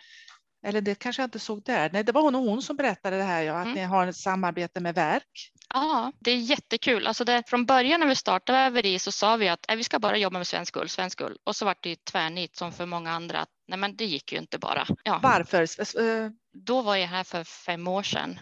[0.66, 3.16] eller det kanske jag inte såg där, nej det var hon och hon som berättade
[3.16, 3.74] det här, ja, att Mm.
[3.78, 5.50] ni har ett samarbete med verk.
[5.74, 7.06] Ja, det är jättekul.
[7.06, 9.98] Alltså det, från början när vi startade väveri så sa vi att nej, vi ska
[9.98, 11.36] bara jobba med svensk ull, svensk ull.
[11.44, 13.40] Och så var det ju tvärnit som för många andra.
[13.40, 14.86] Att, nej, men det gick ju inte bara.
[15.04, 15.62] Ja, Varför?
[15.62, 18.38] Eh, då var jag här för fem år sedan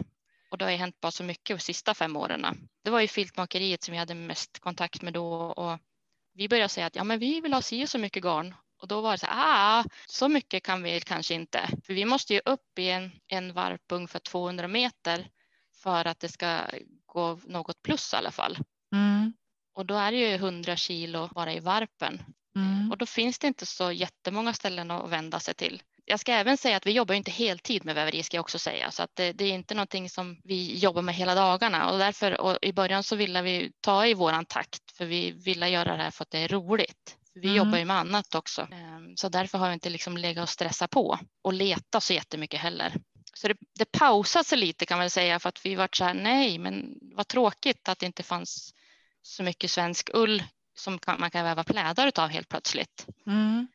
[0.53, 2.69] och det har ju hänt bara så mycket de sista fem åren.
[2.83, 5.79] Det var ju filtmakeriet som jag hade mest kontakt med då och
[6.33, 9.01] vi började säga att ja, men vi vill ha si så mycket garn och då
[9.01, 12.41] var det så här, ah, så mycket kan vi kanske inte, för vi måste ju
[12.45, 15.27] upp i en, en varp ungefär 200 meter
[15.83, 16.61] för att det ska
[17.05, 18.57] gå något plus i alla fall.
[18.95, 19.33] Mm,
[19.73, 22.23] Och då är det ju 100 kilo bara i varpen
[22.55, 25.81] mm, och då finns det inte så jättemånga ställen att vända sig till.
[26.05, 28.91] Jag ska även säga att vi jobbar inte heltid med väveri ska jag också säga,
[28.91, 32.41] så att det, det är inte någonting som vi jobbar med hela dagarna och därför
[32.41, 36.03] och i början så ville vi ta i våran takt för vi ville göra det
[36.03, 37.17] här för att det är roligt.
[37.33, 37.57] Vi Mm.
[37.57, 40.89] jobbar ju med annat också, Ehm, så därför har vi inte liksom legat och stressat
[40.89, 42.93] på och leta så jättemycket heller.
[43.33, 46.13] Så det, det pausade sig lite kan man säga för att vi var så här,
[46.13, 48.73] nej, men vad tråkigt att det inte fanns
[49.21, 50.43] så mycket svensk ull
[50.75, 53.07] som man kan väva plädar utav helt plötsligt.
[53.27, 53.67] mm,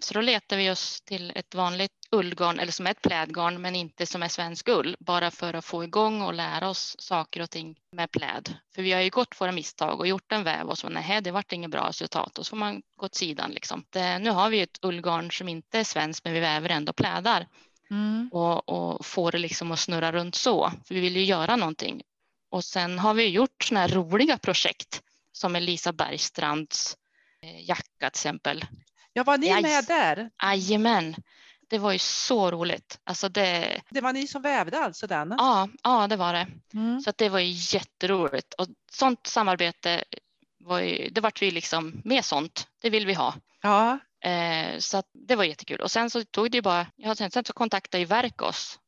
[0.00, 3.74] Så då letar vi oss till ett vanligt ullgarn eller som är ett plädgarn men
[3.74, 7.50] inte som är svensk ull bara för att få igång och lära oss saker och
[7.50, 8.54] ting med pläd.
[8.74, 11.30] För vi har ju gått våra misstag och gjort en väv och så nej det
[11.30, 13.84] vart inget bra resultat och så får man gå åt sidan liksom.
[13.90, 17.46] Det, nu har vi ett ullgarn som inte är svenskt men vi väver ändå plädar
[17.90, 20.72] mm, och, och får det liksom att snurra runt så.
[20.84, 22.02] För vi vill ju göra någonting.
[22.50, 26.96] Och sen har vi gjort sådana här roliga projekt som Elisa Bergstrands
[27.42, 28.64] eh, jacka till exempel.
[29.16, 29.62] Ja, var ni Jaj.
[29.62, 30.30] med där?
[30.42, 31.14] Jajamän,
[31.70, 33.00] det var ju så roligt.
[33.04, 35.34] Alltså det, Det var ni som vävde alltså den?
[35.38, 36.46] ja, ja, det var det.
[36.74, 37.00] Mm.
[37.00, 40.04] Så det var ju jätteroligt och sånt samarbete
[40.58, 42.68] var ju, det vart vi liksom med sånt.
[42.82, 43.34] Det vill vi ha.
[43.62, 47.30] Ja, Eh, så det var jättekul och sen så tog det ju bara, ja, sen,
[47.30, 48.78] sen så kontaktade ju verk oss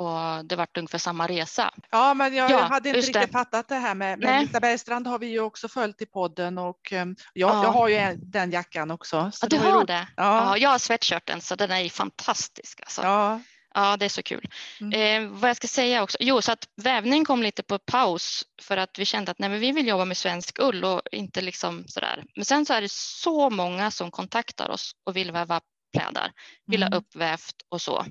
[0.00, 1.74] och det vart ungefär samma resa.
[1.90, 3.28] ja men jag, Ja, jag hade inte riktigt det.
[3.28, 4.44] fattat det här med, med Nej.
[4.46, 7.14] Lisa Bergstrand har vi ju också följt i podden och eh, jag,
[7.50, 7.62] Ja.
[7.64, 9.30] jag har ju en, den jackan också.
[9.34, 9.86] Så Ja, du har roligt.
[9.88, 10.08] det?
[10.16, 10.44] Ja.
[10.46, 12.80] Ja, jag har sweatshirten så den är fantastisk.
[12.80, 13.02] Alltså.
[13.02, 13.40] Ja.
[13.74, 14.48] Ja, det är så kul.
[14.80, 15.24] Mm.
[15.24, 18.76] Eh, vad jag ska säga också, jo så att vävning kom lite på paus för
[18.76, 21.84] att vi kände att nej, men vi vill jobba med svensk ull och inte liksom
[21.88, 22.24] sådär.
[22.36, 25.60] Men sen så är det så många som kontaktar oss och vill väva
[25.92, 26.32] plädar,
[26.66, 26.92] vill Mm.
[26.92, 28.04] ha uppvävt och så.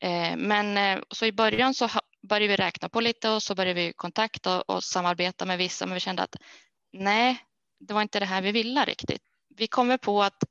[0.00, 1.88] Eh, men eh, så i början så
[2.22, 5.94] började vi räkna på lite och så började vi kontakta och, samarbeta med vissa men
[5.94, 6.36] vi kände att
[6.92, 7.38] nej,
[7.80, 9.22] det var inte det här vi ville riktigt.
[9.48, 10.42] Vi kommer på att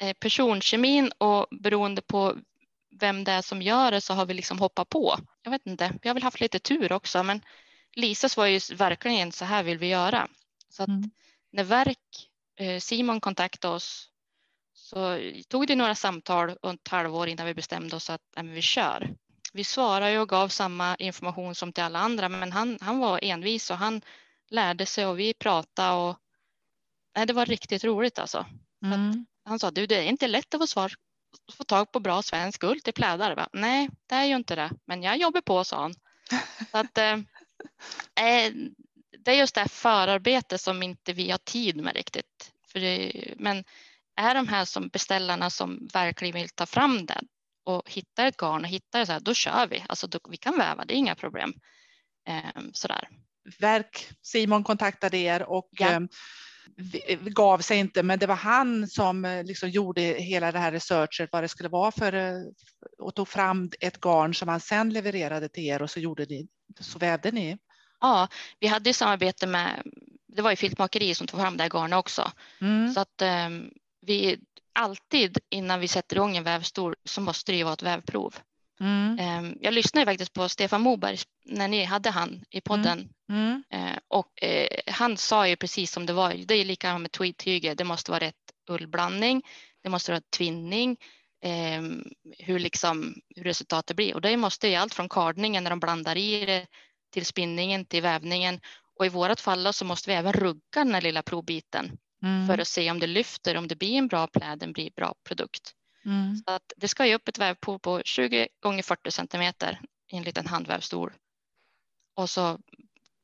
[0.00, 2.36] eh, personkemin och beroende på
[3.00, 5.16] vem det är som gör det så har vi liksom hoppat på.
[5.42, 7.40] Jag vet inte, vi har väl haft lite tur också men
[7.96, 10.28] Lisas var ju verkligen så här vill vi göra.
[10.68, 11.10] Så att Mm.
[11.52, 12.30] när verk,
[12.80, 14.10] Simon kontaktade oss
[14.84, 18.62] så tog det några samtal och ett halvår innan vi bestämde oss att nej, vi
[18.62, 19.14] kör.
[19.52, 23.70] Vi svarade och gav samma information som till alla andra men han, han var envis
[23.70, 24.02] och han
[24.50, 26.18] lärde sig och vi pratade och
[27.16, 28.46] nej, det var riktigt roligt alltså.
[28.84, 29.26] Mm.
[29.44, 30.92] Han sa du det är inte lätt att få, svar,
[31.52, 33.36] få tag på bra svensk ull till plädar.
[33.36, 35.94] Bara, Nej, det är ju inte det, men jag jobbar på, sa han.
[36.70, 37.12] Så att, eh,
[38.24, 38.52] eh,
[39.18, 42.52] det är just det här förarbete som inte vi har tid med riktigt.
[42.72, 43.64] Det, men
[44.16, 47.20] är de här som beställarna som verkligen vill ta fram det
[47.64, 49.84] och hittar ett garn och hittar det så här, då kör vi.
[49.88, 51.52] Alltså då, vi kan väva, det är inga problem.
[52.28, 53.08] Eh, sådär.
[53.58, 55.90] Verk, Simon kontaktade er och Ja.
[55.90, 56.00] eh,
[57.20, 61.28] gav sig inte, men det var han som eh, liksom gjorde hela det här researchet
[61.32, 62.42] vad det skulle vara för eh,
[62.98, 66.46] och tog fram ett garn som han sen levererade till er och så gjorde ni,
[66.80, 67.58] så vävde ni.
[68.00, 68.28] Ja,
[68.60, 69.82] vi hade samarbete med,
[70.36, 72.32] det var ju filtmakeri som tog fram det här garnet också.
[72.60, 72.92] Mm.
[72.94, 73.70] Så att um,
[74.06, 74.38] vi
[74.72, 78.34] alltid innan vi sätter igång en vävstol så måste det ju vara ett vävprov.
[78.80, 79.38] Mm.
[79.38, 83.62] Um, jag lyssnade faktiskt på Stefan Moberg när ni hade han i podden mm.
[83.74, 86.34] Uh, och uh, han sa ju precis som det var.
[86.34, 87.78] Det är lika med tweedtyget.
[87.78, 88.34] Det måste vara rätt
[88.68, 89.42] ullblandning.
[89.82, 90.96] Det måste vara tvinning.
[91.78, 95.80] Um, hur, liksom, hur resultatet blir och det måste ju allt från kardningen när de
[95.80, 96.66] blandar i det
[97.12, 98.60] till spinningen, till vävningen.
[98.98, 102.46] Och i vårat fall så måste vi även rugga den här lilla provbiten mm.
[102.46, 105.14] för att se om det lyfter, om det blir en bra pläd, en blir bra
[105.24, 105.74] produkt.
[106.04, 106.36] Mm.
[106.36, 109.80] Så att det ska ju upp ett vävprov på 20 gånger 40 centimeter
[110.12, 111.12] i en liten handvävstol.
[112.16, 112.58] Och så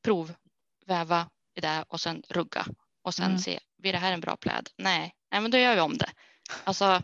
[0.05, 2.67] provväva i det och sen rugga
[3.03, 3.39] och sen mm.
[3.39, 4.71] se, blir det här en bra pläd?
[4.77, 6.11] Nej, nej men då gör vi om det.
[6.65, 7.03] Alltså,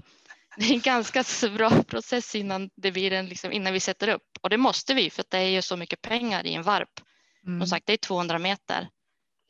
[0.56, 4.38] det är en ganska bra process innan, det blir en, liksom, innan vi sätter upp.
[4.40, 7.00] Och det måste vi för det är ju så mycket pengar i en varp.
[7.46, 7.60] Mm.
[7.60, 8.88] Som sagt, det är 200 meter.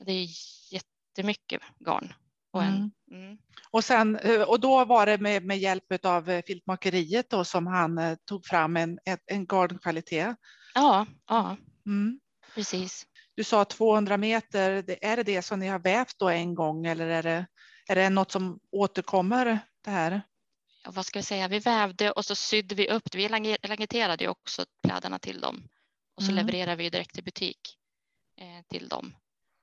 [0.05, 0.29] Det är
[0.71, 2.15] jättemycket garn.
[2.51, 2.91] Och, en, mm.
[3.11, 3.39] Mm.
[3.71, 7.67] och, sen, eh, och då var det med, med hjälp av eh, filtmakeriet då som
[7.67, 10.37] han eh, tog fram en, en garnkvalitet.
[10.75, 11.57] Ja, ja.
[11.87, 12.21] Mm.
[12.55, 13.07] precis.
[13.35, 17.07] Du sa 200 meter, är det det som ni har vävt då en gång eller
[17.07, 17.47] är det,
[17.89, 20.23] är det något som återkommer det här?
[20.89, 23.15] vad ska vi säga, vi vävde och så sydde vi upp.
[23.15, 23.29] Vi
[23.63, 25.69] langeterade ju också kläderna till dem
[26.15, 26.47] och så mm.
[26.47, 27.79] levererade vi direkt i butik
[28.41, 29.15] eh, till dem.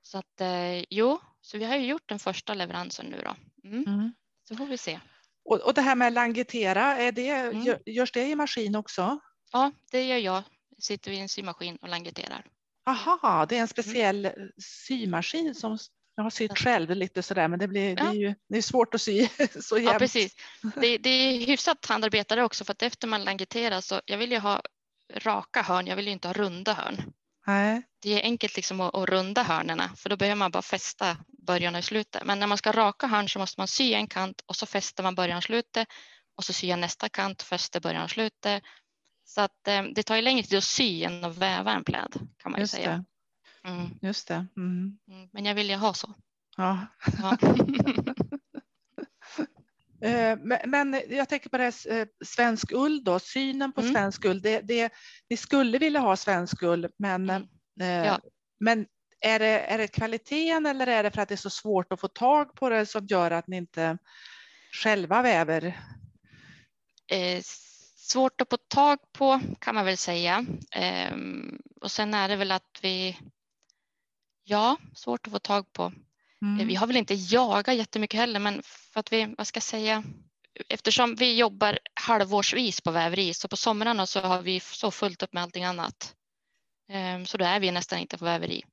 [0.02, 3.36] Så att eh, jo, så vi har ju gjort den första leveransen nu då.
[3.68, 3.84] Mm.
[3.86, 4.12] Mm.
[4.48, 5.00] Så får vi se.
[5.44, 7.78] Och, och det här med langetera, är det, mm.
[7.86, 9.18] görs det i maskin också?
[9.52, 10.42] Ja, det gör jag.
[10.78, 12.46] Sitter i en symaskin och langeterar.
[12.86, 13.68] Aha, det är en mm.
[13.68, 15.78] speciell symaskin som
[16.16, 17.94] jag har sytt själv lite sådär, men det, blir, ja.
[17.94, 19.28] det, är ju det är svårt att sy
[19.60, 19.92] så jämnt.
[19.92, 20.36] Ja, precis.
[20.80, 24.38] Det, det är hyfsat handarbetare också, för att efter man langeterar så jag vill ju
[24.38, 24.62] ha
[25.14, 27.12] raka hörn, jag vill ju inte ha runda hörn.
[27.46, 27.82] Nej.
[28.02, 31.76] Det är enkelt liksom att, att runda hörnerna, för då behöver man bara fästa början
[31.76, 32.24] och slutet.
[32.24, 35.02] Men när man ska raka hörn så måste man sy en kant och så fäster
[35.02, 35.88] man början och slutet
[36.36, 38.62] och så syr jag nästa kant, fäster början och slutet.
[39.24, 42.12] Så att eh, det tar ju längre tid att sy än att väva en pläd
[42.38, 43.04] kan man ju Just säga.
[43.62, 43.68] Det.
[43.68, 43.90] Mm.
[44.02, 44.46] Just det.
[44.56, 44.98] Mm.
[45.08, 45.28] mm.
[45.32, 46.14] Men jag vill ju ha så.
[46.56, 46.86] Ja.
[47.22, 47.36] ja.
[50.04, 53.92] Eh, men jag tänker på det här, eh, svensk ull då, synen på mm.
[53.92, 54.42] svensk ull.
[54.42, 54.92] Det, det,
[55.30, 57.48] ni skulle vilja ha svensk ull, men, mm.
[57.80, 58.20] Eh, ja.
[58.60, 58.86] men
[59.24, 62.00] är, det, är det kvaliteten eller är det för att det är så svårt att
[62.00, 63.98] få tag på det som gör att ni inte
[64.82, 65.80] själva väver?
[67.06, 67.40] Eh,
[67.96, 70.46] svårt att få tag på kan man väl säga.
[70.76, 71.16] Eh,
[71.80, 73.18] och sen är det väl att vi
[74.46, 75.92] Ja, svårt att få tag på.
[76.42, 76.66] Mm.
[76.66, 80.04] Vi har väl inte jagat jättemycket heller, men för att vi, vad ska jag säga,
[80.68, 85.32] eftersom vi jobbar halvårsvis på väveri så på somrarna så har vi så fullt upp
[85.32, 86.14] med allting annat.
[86.88, 88.64] Ehm, så då är vi nästan inte på väveri.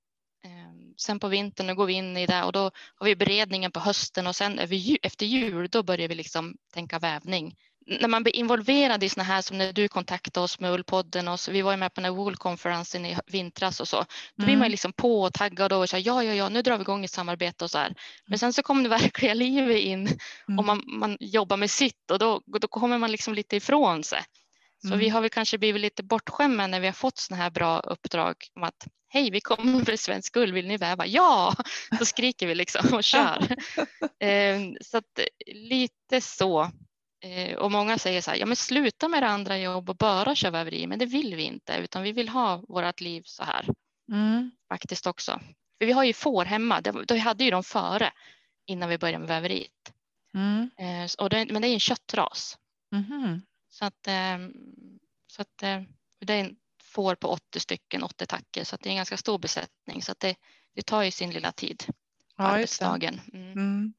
[1.02, 3.80] Sen på vintern då går vi in i det och då har vi beredningen på
[3.80, 4.60] hösten och sen
[5.02, 9.42] efter jul då börjar vi liksom tänka vävning när man blir involverad i såna här
[9.42, 12.06] som när du kontaktade oss med Ullpodden och så, vi var ju med på den
[12.06, 13.98] här Wool-konferensen i vintras och så.
[13.98, 14.46] Då mm.
[14.46, 14.72] blir man mm.
[14.72, 17.12] liksom på och taggad och så här, ja, ja, ja, nu drar vi igång ett
[17.12, 17.90] samarbete och så här.
[17.90, 18.38] Men mm.
[18.38, 20.08] sen så kommer det verkliga livet in
[20.48, 20.60] mm.
[20.60, 24.22] och man, man jobbar med sitt och då, då kommer man liksom lite ifrån sig.
[24.82, 25.00] Så mm.
[25.00, 28.36] vi har väl kanske blivit lite bortskämda när vi har fått sådana här bra uppdrag
[28.56, 31.06] om att hej, vi kommer för svensk gull, vill ni väva?
[31.06, 31.56] Ja,
[32.00, 33.56] då skriker vi liksom och kör.
[34.20, 36.72] Ehm, så att lite så
[37.24, 40.36] Eh, och många säger så här, ja men sluta med det andra jobb och bara
[40.36, 43.68] köra väveri, men det vill vi inte, utan vi vill ha vårt liv så här.
[44.12, 44.52] Mm.
[44.70, 45.40] Faktiskt också.
[45.80, 48.12] För vi har ju får hemma, vi hade ju dem före
[48.66, 49.94] innan vi började med väveriet.
[50.34, 50.70] Mm.
[50.78, 52.58] Eh, och det, men det är en köttras.
[52.96, 53.42] Mm.
[53.70, 54.38] Så att, eh,
[55.28, 55.58] så att
[56.20, 56.56] det är en
[56.92, 60.02] får på 80 stycken, 80 tacker, så att det är en ganska stor besättning.
[60.02, 60.36] Så att det,
[60.76, 61.84] det tar ju sin lilla tid
[62.38, 63.22] ja, arbetsdagen.
[63.34, 63.52] Mm.
[63.52, 63.94] mm.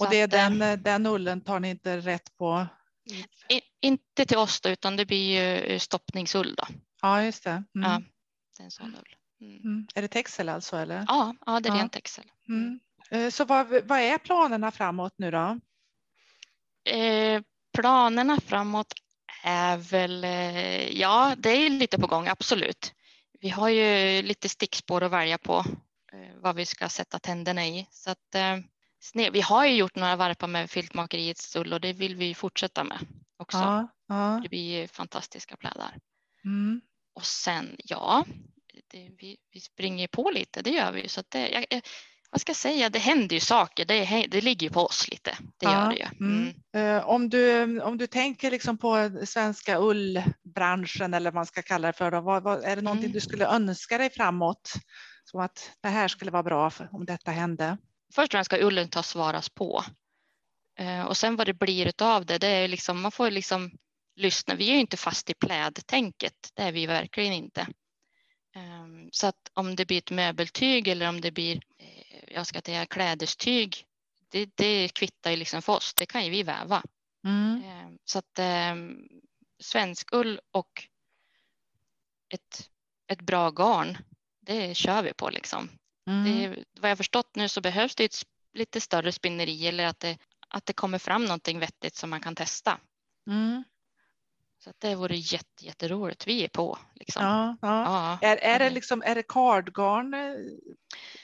[0.00, 2.66] Och det är den, eh, den ullen tar ni inte rätt på?
[3.48, 6.64] I, inte till oss då, utan det blir ju eh, stoppningsull då.
[7.02, 7.50] Ja, just det.
[7.50, 7.64] Mm.
[7.74, 8.02] Ja,
[8.56, 9.16] det är en sån ull.
[9.40, 9.56] Mm.
[9.56, 9.86] Mm.
[9.94, 10.76] Är det texel alltså?
[10.76, 11.04] Eller?
[11.08, 11.80] Ja, ja det är ja.
[11.80, 12.24] ren texel.
[12.48, 12.80] Mm.
[13.10, 15.60] Eh, så vad, vad är planerna framåt nu då?
[16.92, 17.42] Eh,
[17.72, 18.94] planerna framåt
[19.42, 20.24] är väl,
[20.98, 22.94] ja det är lite på gång, absolut.
[23.40, 25.64] Vi har ju lite stickspår att välja på
[26.12, 27.86] eh, vad vi ska sätta tänderna i.
[27.90, 28.58] Så att, eh.
[29.32, 32.98] Vi har ju gjort några varpar med filtmakeriets ull och det vill vi fortsätta med
[33.36, 33.58] också.
[33.58, 34.40] Ja, ja.
[34.42, 35.98] Det blir fantastiska plädar.
[36.44, 36.80] Mm.
[37.14, 38.24] Och sen, ja,
[38.90, 41.08] det, vi, vi springer på lite, det gör vi.
[41.08, 41.82] Så att det, jag,
[42.30, 45.30] vad ska jag säga, det händer ju saker, det, det ligger på oss lite.
[45.40, 46.26] Det ja, gör det ju.
[46.26, 46.54] Mm.
[46.74, 46.96] Mm.
[46.96, 51.62] Uh, om, du, om du tänker liksom på svenska ullbranschen branschen eller vad man ska
[51.62, 52.10] kalla det för.
[52.10, 52.20] Då.
[52.20, 53.14] Vad, vad, är det någonting Mm.
[53.14, 54.72] du skulle önska dig framåt?
[55.24, 57.78] Som att det här skulle vara bra för, om detta hände.
[58.14, 59.84] Först och främst ska ullen tas varas på.
[60.78, 63.70] Eh, och sen vad det blir av det, det är liksom, man får liksom
[64.16, 64.54] lyssna.
[64.54, 67.66] Vi är ju inte fast i plädtänket, det är vi verkligen inte.
[68.56, 71.77] Ehm, så att om det blir ett möbeltyg eller om det blir, eh,
[72.30, 73.84] jag ska säga klädestyg,
[74.28, 76.82] det, det kvittar ju liksom för oss, det kan ju vi väva.
[77.24, 77.62] Mm.
[77.64, 79.08] Ehm, Så att ehm,
[79.60, 80.88] svensk ull och
[82.28, 82.70] ett,
[83.06, 83.98] ett bra garn,
[84.40, 85.70] det kör vi på liksom.
[86.06, 86.24] Mm.
[86.24, 88.22] Det, vad jag förstått nu så behövs det ett
[88.52, 90.18] lite större spinneri eller att det,
[90.48, 92.80] att det kommer fram någonting vettigt som man kan testa.
[93.26, 93.64] Mm.
[94.64, 96.26] Så att det vore jätte, jätteroligt.
[96.26, 96.78] Vi är på.
[96.94, 97.22] Liksom.
[97.24, 97.84] Ja, ja.
[98.20, 98.28] Ja.
[98.28, 100.34] Är, är det liksom, är det cardgarn eh,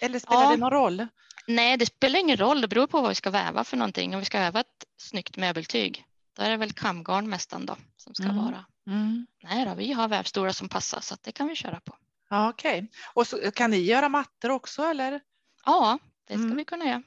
[0.01, 0.51] eller spelar Ja.
[0.51, 1.07] det någon roll?
[1.47, 2.61] Nej, det spelar ingen roll.
[2.61, 4.15] Det beror på vad vi ska väva för någonting.
[4.15, 6.05] Om vi ska väva ett snyggt möbeltyg,
[6.37, 8.37] då är det väl kamgarn nästan då som ska Mm.
[8.37, 8.65] vara.
[8.87, 9.27] Mm.
[9.43, 11.97] Nej då, vi har vävstolar som passar så det kan vi köra på.
[12.31, 15.21] Ja, Okej, och så, kan ni göra mattor också eller?
[15.65, 16.57] Ja, det ska Mm.
[16.57, 17.03] vi kunna göra.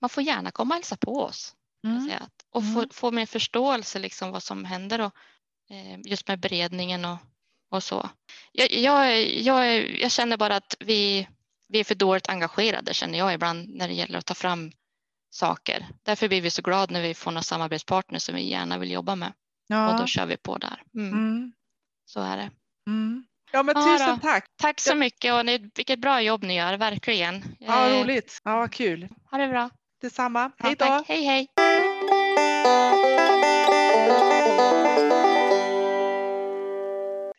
[0.00, 1.54] Man får gärna komma och hälsa på oss.
[1.84, 2.10] Mm.
[2.50, 2.88] Och få, Mm.
[2.92, 5.12] få mer förståelse liksom vad som händer och,
[6.04, 7.16] just med beredningen och,
[7.70, 8.10] och så.
[8.52, 11.28] Jag, jag, jag, jag känner bara att vi,
[11.68, 14.72] vi är för dåligt engagerade känner jag ibland när det gäller att ta fram
[15.30, 15.86] saker.
[16.02, 19.14] Därför blir vi så glada när vi får några samarbetspartners som vi gärna vill jobba
[19.16, 19.34] med och
[19.68, 19.96] Ja.
[20.00, 20.82] då kör vi på där.
[20.94, 21.52] Mm, Mm.
[22.04, 22.50] Så är det.
[22.90, 23.24] Mm.
[23.52, 24.18] Ja, men Ja tusen då.
[24.22, 24.44] tack.
[24.56, 24.94] Tack så Ja.
[24.94, 27.56] mycket och ni, vilket bra jobb ni gör, verkligen.
[27.58, 28.40] Ja, Eh, roligt.
[28.44, 29.08] Ja, vad kul.
[29.30, 29.70] Ha det bra.
[30.00, 30.50] Detsamma.
[30.58, 30.84] Ja, Hej då.
[30.86, 31.08] tack.
[31.08, 31.48] Hej hej.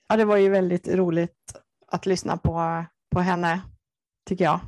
[0.07, 1.53] Ja, det var ju väldigt roligt
[1.87, 3.61] att lyssna på, på henne,
[4.29, 4.59] tycker jag.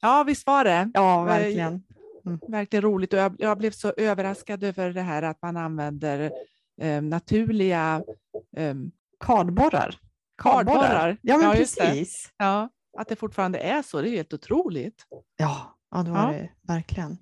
[0.00, 0.90] Ja, visst var det.
[0.94, 1.82] Ja, verkligen.
[2.48, 6.30] Verkligen roligt och jag, jag blev så överraskad över det här att man använder
[6.80, 8.02] eh, naturliga
[8.56, 8.74] eh,
[9.24, 9.98] Kardborrar.
[10.42, 11.16] Kardborrar.
[11.22, 11.84] Ja, men Ja, just det.
[11.86, 12.30] precis.
[12.36, 14.00] Ja, att det fortfarande är så.
[14.00, 15.06] Det är helt otroligt.
[15.36, 16.38] Ja, ja, det var Ja.
[16.38, 17.18] det verkligen.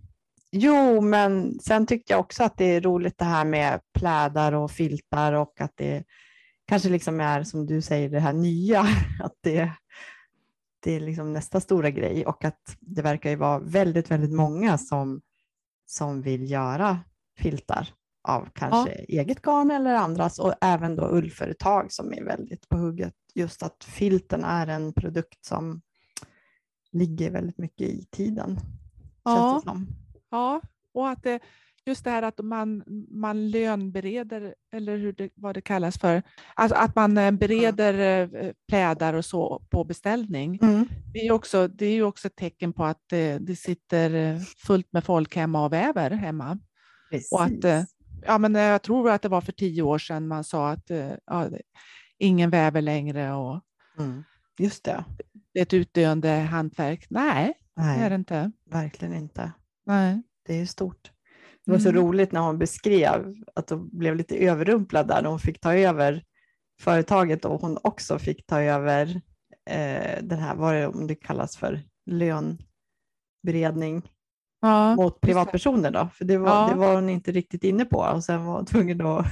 [0.53, 4.71] Jo, men sen tyckte jag också att det är roligt det här med plädar och
[4.71, 6.05] filtar och att det
[6.71, 8.81] kanske liksom är som du säger det här nya,
[9.21, 9.73] att det,
[10.81, 14.79] det är liksom nästa stora grej och att det verkar ju vara väldigt, väldigt många
[14.79, 15.21] som,
[15.87, 16.99] som vill göra
[17.39, 17.89] filtar
[18.29, 23.15] av kanske eget garn eller andras och även då ullföretag som är väldigt på hugget.
[23.35, 25.81] Just att filten är en produkt som
[26.93, 28.59] ligger väldigt mycket i tiden.
[29.25, 29.63] Ja.
[30.31, 30.61] Ja,
[30.95, 31.41] och att det,
[31.87, 36.23] just det här att man, man lönbereder, eller hur det, vad det kallas för,
[36.55, 40.59] alltså att man eh, bereder eh, plädar och så på beställning.
[40.63, 40.87] Mm.
[41.13, 44.39] Det är också, det är ju också ett tecken på att det, det sitter eh,
[44.41, 46.59] fullt med folk hemma och väver hemma.
[47.33, 47.83] Och att, eh,
[48.27, 50.91] ja, men eh, jag tror att det var för tio år sedan man sa att
[50.91, 51.49] eh, ja,
[52.19, 53.61] ingen väver längre och
[53.99, 54.25] Mm.
[54.59, 55.05] Just det.
[55.53, 57.07] det är ett utdöende hantverk.
[57.11, 58.53] Nej, det är Nej, det inte.
[58.71, 59.53] verkligen inte.
[59.87, 60.23] Nej.
[60.47, 61.11] Det är stort.
[61.71, 62.03] Det var så Mm.
[62.03, 66.23] roligt när hon beskrev att hon blev lite överrumplad där hon fick ta över
[66.81, 69.21] företaget och hon också fick ta över
[69.71, 71.81] eh, den här, vad det, om det kallas för
[73.43, 74.03] lönberedning
[74.63, 76.69] Ja, mot privatpersoner då, för det var, Ja.
[76.73, 79.27] det var hon inte riktigt inne på och sen var hon tvungen att,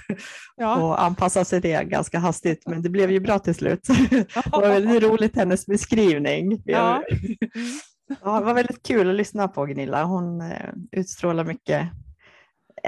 [0.57, 0.93] ja.
[0.95, 3.86] att anpassa sig det ganska hastigt, men det blev ju bra till slut.
[4.11, 6.62] Det var väldigt roligt hennes beskrivning.
[6.64, 7.03] Ja.
[8.22, 10.05] Ja, det var väldigt kul att lyssna på Gunilla.
[10.05, 11.89] Hon eh, utstrålar mycket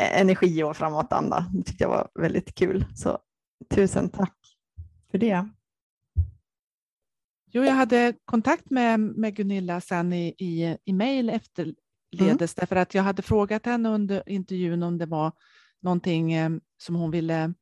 [0.00, 1.46] energi och framåtanda.
[1.52, 2.84] Det tyckte jag var väldigt kul.
[2.94, 3.18] Så
[3.74, 4.36] tusen tack
[5.10, 5.48] för det.
[7.52, 12.94] Jo, jag hade kontakt med, med Gunilla sen i, i, i mejl efterledes, därför att
[12.94, 15.32] jag hade frågat henne under intervjun om det var
[15.80, 16.50] någonting eh,
[16.82, 17.54] som hon ville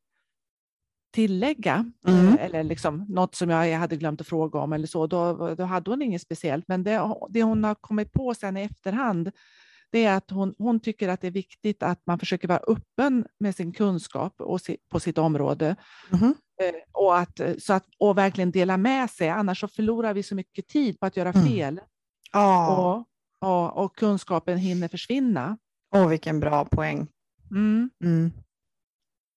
[1.14, 2.28] tillägga, Mm.
[2.28, 5.06] eh, eller liksom något som jag hade glömt att fråga om eller så.
[5.06, 8.62] Då, då hade hon inget speciellt, men det, det hon har kommit på sen i
[8.62, 9.30] efterhand,
[9.92, 13.26] det är att hon, hon tycker att det är viktigt att man försöker vara öppen
[13.40, 15.76] med sin kunskap och si, på sitt område.
[16.10, 16.34] Mhm.
[16.62, 20.34] Eh, och, att, så att, och verkligen dela med sig, annars så förlorar vi så
[20.34, 21.46] mycket tid på att göra Mm.
[21.46, 21.80] fel
[22.32, 22.76] Ja,
[23.40, 25.58] och, och, och kunskapen hinner försvinna.
[25.94, 27.08] åh, vilken bra poäng.
[27.50, 28.32] Mm, Mm.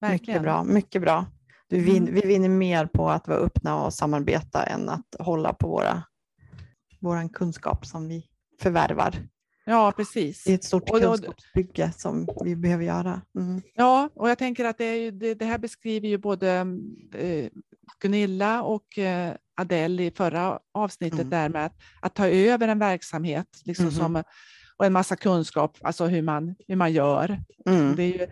[0.01, 0.33] verkligen.
[0.33, 0.63] Mycket bra.
[0.63, 1.25] Mycket bra.
[1.67, 2.13] Du vin, Mm.
[2.13, 6.03] Vi vinner mer på att vara öppna och samarbeta än att hålla på våra,
[6.99, 8.25] våran kunskap som vi
[8.61, 9.15] förvärvar.
[9.71, 10.43] Ja, precis.
[10.43, 13.21] Det är ett stort Och kunskapsbygge som vi behöver göra.
[13.37, 13.61] Mm.
[13.75, 16.49] Ja, och jag tänker att det, är det, det här beskriver ju både
[17.15, 17.49] eh,
[18.01, 21.29] Gunilla och eh, Adele i förra avsnittet Mm.
[21.29, 23.93] där med att, att ta över en verksamhet liksom Mhm.
[23.95, 24.23] som,
[24.77, 27.39] och en massa kunskap, alltså hur man, hur man gör.
[27.65, 27.95] Mm.
[27.95, 28.27] Det är ju,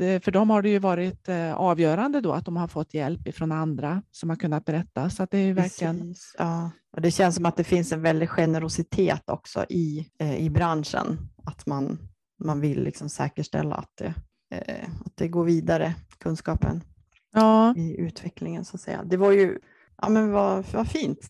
[0.00, 3.34] Det, för dem har det ju varit eh, avgörande då att de har fått hjälp
[3.34, 5.10] från andra som har kunnat berätta.
[5.10, 6.14] Så det är verkligen...
[6.38, 6.70] Ja.
[6.92, 11.18] Och det känns som att det finns en väldig generositet också i, eh, i branschen.
[11.44, 11.98] Att man,
[12.44, 14.14] man vill liksom säkerställa att det,
[14.54, 16.84] eh, att det går vidare, kunskapen
[17.32, 17.74] ja.
[17.76, 19.02] i utvecklingen så att säga.
[19.04, 19.58] Det var ju,
[20.02, 21.28] ja men vad, vad fint.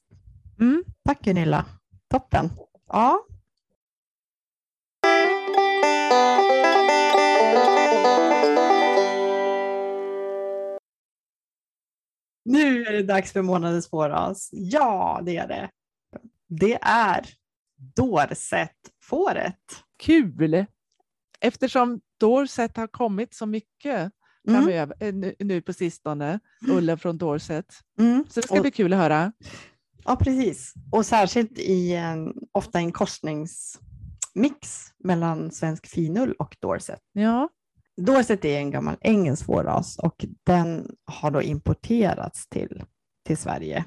[0.60, 0.84] Mm.
[1.04, 1.64] Tack Gunilla,
[2.10, 2.50] toppen.
[2.88, 3.24] Ja,
[12.44, 14.48] Nu är det dags för månadens fåras.
[14.52, 15.70] Ja, det är det.
[16.48, 17.26] Det är
[17.96, 19.56] Dorset-fåret.
[20.02, 20.66] Kul!
[21.40, 24.12] Eftersom Dorset har kommit så mycket
[24.48, 24.62] mm.
[24.62, 27.66] framöver, eh, nu, nu på sistone, ullen från Dorset.
[27.98, 28.24] Mm.
[28.28, 29.32] Så det ska och, bli kul att höra.
[30.04, 30.74] Ja, precis.
[30.92, 37.00] Och särskilt i en, ofta en korsningsmix mellan svensk finull och Dorset.
[37.12, 37.48] Ja.
[37.96, 42.84] Dorset är en gammal engelsk fårras och den har då importerats till,
[43.26, 43.84] till Sverige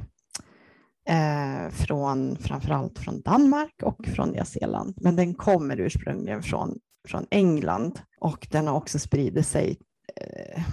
[1.10, 4.98] eh, från framförallt från Danmark och från Nya Zeeland.
[5.02, 9.78] Men den kommer ursprungligen från, från England och den har också spridit sig
[10.16, 10.64] eh,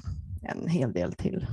[0.42, 1.46] en hel del till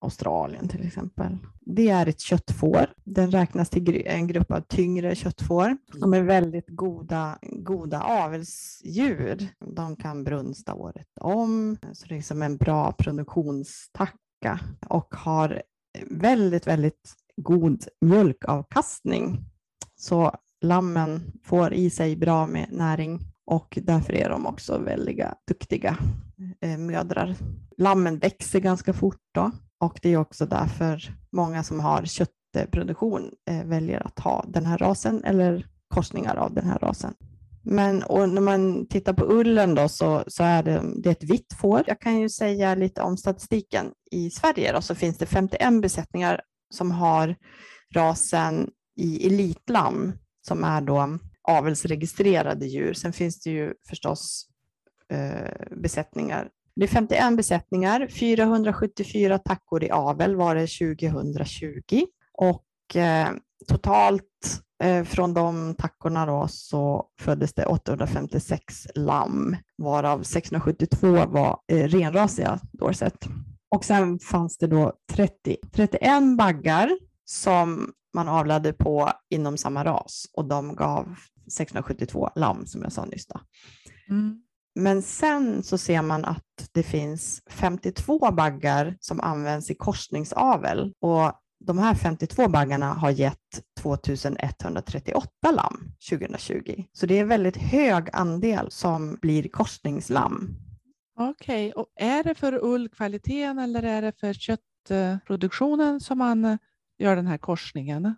[0.00, 1.38] Australien till exempel.
[1.60, 2.86] Det är ett köttfår.
[3.04, 5.76] Den räknas till en grupp av tyngre köttfår.
[6.00, 9.48] De är väldigt goda, goda avelsdjur.
[9.76, 15.62] De kan brunsta året om, så det är liksom en bra produktionstacka och har
[16.10, 19.44] väldigt, väldigt god mjölkavkastning.
[19.96, 25.98] Så lammen får i sig bra med näring och därför är de också väldigt duktiga
[26.60, 27.36] eh, mödrar.
[27.76, 33.64] Lammen växer ganska fort då och det är också därför många som har köttproduktion eh,
[33.64, 37.14] väljer att ha den här rasen eller korsningar av den här rasen.
[37.62, 41.30] Men och när man tittar på ullen då så, så är det, det är ett
[41.30, 41.82] vitt får.
[41.86, 43.86] Jag kan ju säga lite om statistiken.
[44.10, 46.40] I Sverige då, så finns det 51 besättningar
[46.74, 47.36] som har
[47.94, 50.12] rasen i elitlam
[50.48, 51.18] som är då
[51.48, 52.92] avelsregistrerade djur.
[52.92, 54.46] Sen finns det ju förstås
[55.10, 63.28] Eh, besättningar det är 51 besättningar, 474 tackor i avel var det 2020 och eh,
[63.68, 64.24] totalt
[64.82, 72.60] eh, från de tackorna då så föddes det 856 lamm varav 672 var eh, renrasiga
[72.72, 73.26] Dorset.
[73.70, 76.90] Och sen fanns det då 30, 31 baggar
[77.24, 81.14] som man avlade på inom samma ras och de gav
[81.52, 83.26] 672 lamm som jag sa nyss.
[84.08, 84.42] Mm.
[84.80, 91.32] Men sen så ser man att det finns 52 baggar som används i korsningsavel och
[91.64, 96.84] de här 52 baggarna har gett 2138 lamm 2020.
[96.92, 100.56] Så det är en väldigt hög andel som blir korsningslamm.
[101.18, 101.82] Okej, okay.
[101.82, 106.58] och är det för ullkvaliteten eller är det för köttproduktionen som man
[106.98, 108.14] gör den här korsningen?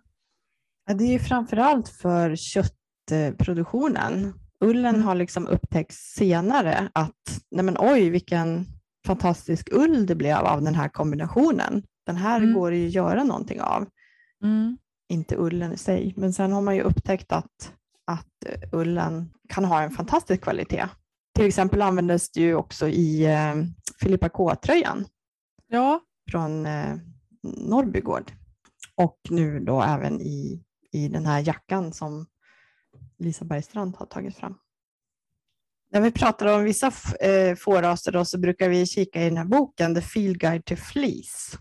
[0.97, 4.33] Det är framför allt för köttproduktionen.
[4.63, 5.07] Ullen mm.
[5.07, 8.65] har liksom upptäckts senare att nej men oj, vilken
[9.07, 11.83] fantastisk ull det blev av den här kombinationen.
[12.05, 12.53] Den här mm.
[12.53, 13.87] går det ju att göra någonting av.
[14.43, 14.77] Mm.
[15.09, 17.73] Inte ullen i sig, men sen har man ju upptäckt att,
[18.05, 20.87] att ullen kan ha en fantastisk kvalitet.
[21.35, 23.55] Till exempel användes det ju också i eh,
[23.99, 25.05] Filippa K-tröjan
[25.67, 25.99] ja.
[26.31, 26.95] från eh,
[27.43, 28.31] Norrbygård
[28.95, 32.25] och nu då även i, i den här jackan som
[33.23, 34.57] Lisa Bergstrand har tagit fram.
[35.91, 39.95] När vi pratar om vissa eh, fåraser så brukar vi kika i den här boken
[39.95, 41.57] The Field Guide to Fleece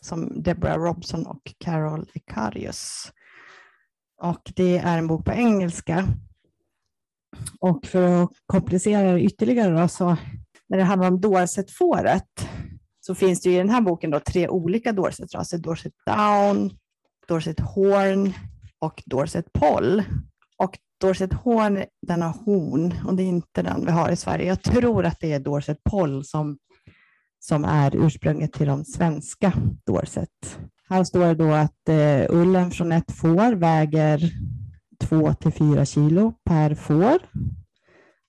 [0.00, 3.12] som Deborah Robson och Carol Icarius.
[4.22, 6.08] Och det är en bok på engelska.
[7.60, 10.16] Och för att komplicera det ytterligare då, så
[10.68, 12.48] när det handlar om Dorset-fåret
[13.00, 15.58] så finns det i den här boken då tre olika Dorset-raser.
[15.58, 16.70] Dorset alltså Down,
[17.28, 18.32] Dorset Horn
[18.78, 20.02] och Dorset Poll.
[21.00, 24.48] Dorset Horn, den har horn och det är inte den vi har i Sverige.
[24.48, 26.58] Jag tror att det är Dorset Poll som,
[27.38, 29.52] som är ursprunget till de svenska
[29.86, 30.58] Dorset.
[30.88, 34.32] Här står det då att eh, ullen från ett får väger
[35.00, 37.18] 2 till 4 kilo per får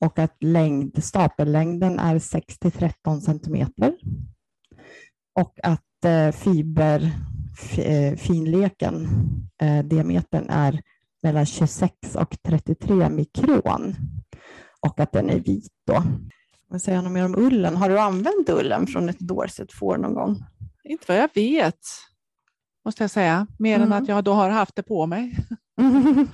[0.05, 3.97] och att längd, stapellängden är 6 till 13 centimeter
[5.39, 7.11] och att eh, fiber,
[7.78, 9.07] eh, finleken,
[9.61, 10.82] eh, diametern är
[11.24, 13.95] mellan 26 och 33 mikron
[14.82, 15.74] och att den är vit.
[15.88, 16.03] Då.
[16.68, 17.76] Vad säger något mer om ullen?
[17.76, 20.43] Har du använt ullen från ett Dorset-får någon gång?
[20.84, 21.80] Inte vad jag vet,
[22.86, 23.47] måste jag säga.
[23.59, 23.91] Mer mm.
[23.91, 25.38] än att jag då har haft det på mig.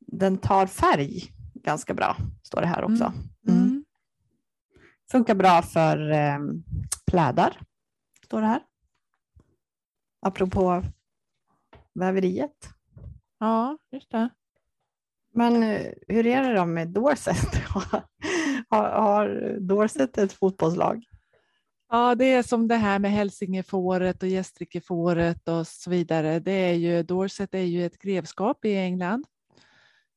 [0.00, 1.22] den tar färg
[1.54, 3.12] ganska bra, står det här också.
[3.48, 3.62] Mm.
[3.62, 3.84] mm.
[5.10, 6.38] Funkar bra för eh,
[7.06, 7.60] plädar,
[8.24, 8.62] står det här.
[10.20, 10.82] Apropå
[11.94, 12.77] väveriet.
[13.38, 14.28] Ja, just det.
[15.34, 17.36] Men eh, hur är det då med Dorset?
[18.68, 21.04] har, har Dorset ett fotbollslag?
[21.90, 26.38] Ja, det är som det här med Hälsingefåret och Gästrikefåret och så vidare.
[26.40, 29.24] Det är ju, Dorset är ju ett grevskap i England.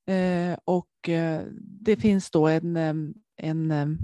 [0.08, 2.78] Eh, och eh, det finns då en,
[3.38, 3.98] en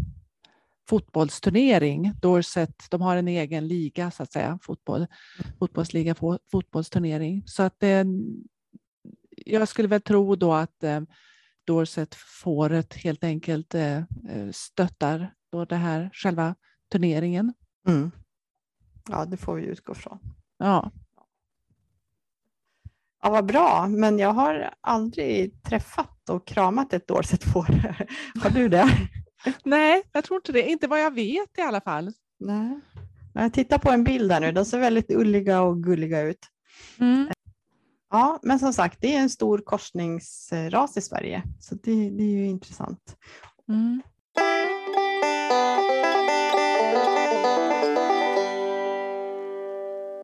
[0.89, 2.13] fotbollsturnering.
[2.22, 5.07] Dorset, de har en egen liga så att säga, fotboll,
[5.59, 6.15] fotbollsliga,
[6.51, 7.43] fotbollsturnering.
[7.45, 8.05] Så att det,
[9.45, 11.01] jag skulle väl tro då att eh,
[11.65, 16.55] Dorset fåret helt enkelt eh, eh, stöttar då det här själva
[16.91, 17.53] turneringen.
[17.88, 18.11] Mm.
[19.09, 20.19] Ja, det får vi utgå från.
[20.57, 20.91] Ja.
[23.21, 27.67] Ja, vad bra, men jag har aldrig träffat och kramat ett Dorset-får.
[28.43, 28.89] Har du det?
[29.63, 30.69] Nej, jag tror inte det.
[30.69, 32.11] Inte vad jag vet i alla fall.
[32.39, 32.79] Nej.
[33.33, 34.51] Jag tittar på en bild här nu.
[34.51, 36.47] De ser väldigt ulliga och gulliga ut.
[36.99, 37.29] Mm.
[38.09, 42.31] Ja, men som sagt, det är en stor korsningsras i Sverige, så det, det är
[42.31, 43.17] ju intressant.
[43.69, 44.01] Mm.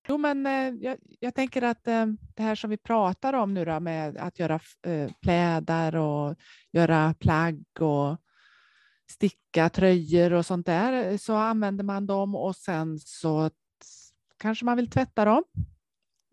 [0.07, 2.05] Jo, men eh, jag, jag, tänker att eh,
[2.35, 6.35] det här som vi pratar om nu då, med att göra eh, plädar och
[6.71, 8.17] göra plagg och
[9.09, 13.49] sticka tröjor och sånt där, eh, så använder man dem och sen så
[14.37, 15.43] kanske man vill tvätta dem.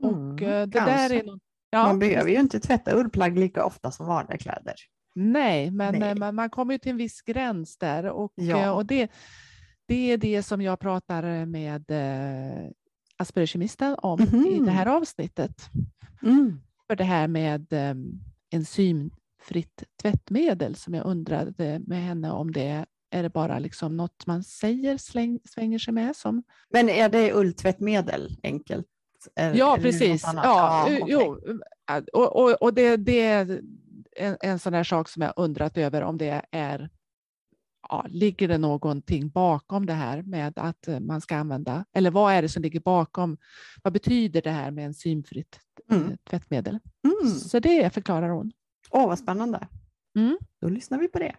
[0.02, 1.82] Mm, och det där är något, ja.
[1.86, 4.74] Man behöver ju inte tvätta ullplagg lika ofta som vanliga kläder.
[5.14, 6.14] Nej, men Nej.
[6.14, 8.72] Man, man kommer ju till en viss gräns där och, ja.
[8.72, 9.10] och det,
[9.88, 12.70] det är det som jag pratar med eh,
[13.16, 15.70] aspergerkemisten om mm i det här avsnittet.
[16.22, 16.60] Mm.
[16.86, 17.94] För det här med eh,
[18.50, 24.44] enzymfritt tvättmedel som jag undrade med henne om det är det bara liksom något man
[24.44, 26.42] säger, släng, svänger sig med som.
[26.70, 28.86] Men är det ulltvättmedel enkelt?
[29.54, 30.22] Ja, precis.
[30.22, 31.40] Ja, ja jo.
[32.12, 33.60] Och, och, och det, det är
[34.16, 36.90] en, en sån där sak som jag undrat över om det är
[37.88, 42.42] ja, ligger det någonting bakom det här med att man ska använda, eller vad är
[42.42, 43.36] det som ligger bakom?
[43.82, 45.60] Vad betyder det här med enzymfritt
[45.90, 46.16] mm.
[46.30, 46.78] tvättmedel?
[47.04, 47.34] Mm.
[47.34, 48.52] Så det förklarar hon.
[48.90, 49.68] Åh, vad spännande.
[50.16, 50.38] Mm.
[50.60, 51.36] Då lyssnar vi på det.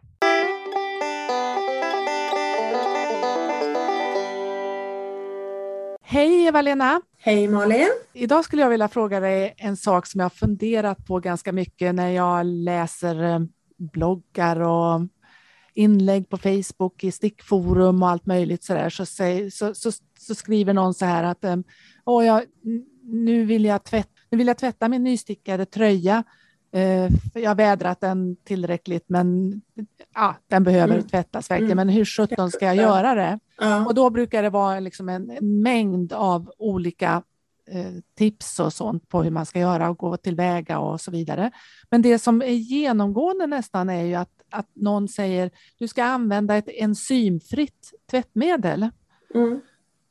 [6.12, 7.02] Hej Eva-Lena!
[7.18, 7.90] Hej Malin!
[8.14, 11.96] Idag skulle jag vilja fråga dig en sak som jag har funderat på ganska mycket
[11.96, 13.40] när jag läser eh,
[13.78, 15.02] bloggar och
[15.74, 20.74] inlägg på Facebook i stickforum och allt möjligt så där, så, så, så, så skriver
[20.74, 21.46] någon så här att
[22.06, 22.44] Åh, jag,
[23.04, 26.24] nu, vill jag tvätt, nu vill jag tvätta min nystickade tröja Eh,
[27.34, 29.62] jag har vädrat den tillräckligt, men
[30.14, 31.08] ja, den behöver mm.
[31.08, 31.72] tvättas verkligen.
[31.72, 31.88] Mm.
[31.88, 33.40] Men hur sjutton ska jag göra det?
[33.60, 33.86] Ja.
[33.86, 37.24] Och då brukar det vara liksom en, en mängd av olika
[37.68, 41.52] eh, tips och sånt på hur man ska göra och gå tillväga och så vidare.
[41.90, 46.56] Men det som är genomgående nästan är ju att, att någon säger du ska använda
[46.56, 48.90] ett enzymfritt tvättmedel.
[49.34, 49.62] Mm.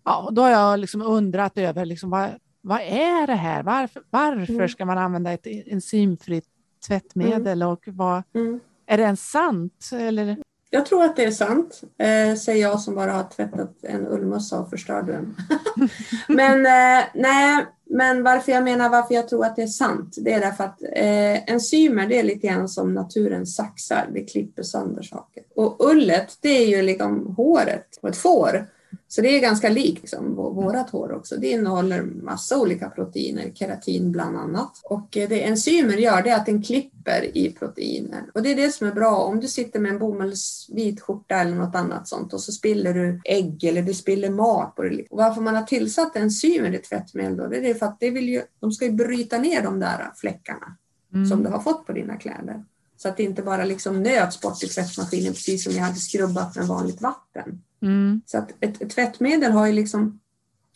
[0.05, 2.31] Ja, då har jag liksom undrat över liksom vad,
[2.63, 3.63] vad är det här?
[3.63, 4.69] Varför, varför mm.
[4.69, 6.47] ska man använda ett enzymfritt
[6.87, 7.73] tvättmedel mm.
[7.73, 8.61] och vad, mm.
[8.87, 9.91] är det ens sant?
[9.93, 10.37] Eller?
[10.73, 14.61] Jag tror att det är sant, eh, säger jag som bara har tvättat en ullmössa
[14.61, 15.37] och förstört den.
[16.29, 20.33] men eh, nej, men varför jag menar varför jag tror att det är sant, det
[20.33, 25.03] är därför att eh, enzymer det är lite grann som naturens saxar, det klipper sönder
[25.03, 25.43] saker.
[25.57, 28.67] Och ullet det är ju liksom håret på ett får.
[29.09, 31.36] Så det är ganska likt liksom, vårat hår också.
[31.36, 34.80] Det innehåller massa olika proteiner, keratin bland annat.
[34.84, 38.30] Och eh, det enzymer gör det är att den klipper i proteiner.
[38.34, 39.16] Och det är det som är bra.
[39.16, 43.20] Om du sitter med en bomullsvit skjorta eller något annat sånt och så spiller du
[43.24, 45.07] ägg eller du spiller mat på det.
[45.11, 48.28] Och varför man har tillsatt enzymer i tvättmedel då, det är för att det vill
[48.28, 50.76] ju, de ska ju bryta ner de där fläckarna
[51.14, 51.26] mm.
[51.26, 52.64] som du har fått på dina kläder.
[52.97, 56.57] Så att det inte bara liksom nöts bort i tvättmaskinen precis som jag hade skrubbat
[56.57, 57.62] med vanligt vatten.
[57.83, 58.20] Mm.
[58.26, 60.20] Så att ett, ett, tvättmedel har ju liksom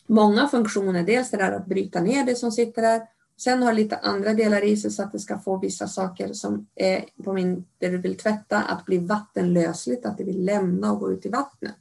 [0.07, 1.03] många funktioner.
[1.03, 3.01] Dels det där att bryta ner det som sitter där.
[3.37, 6.33] Sen har det lite andra delar i sig så att det ska få vissa saker
[6.33, 10.91] som är på min, där du vill tvätta att bli vattenlösligt, att det vill lämna
[10.91, 11.75] och gå ut i vattnet.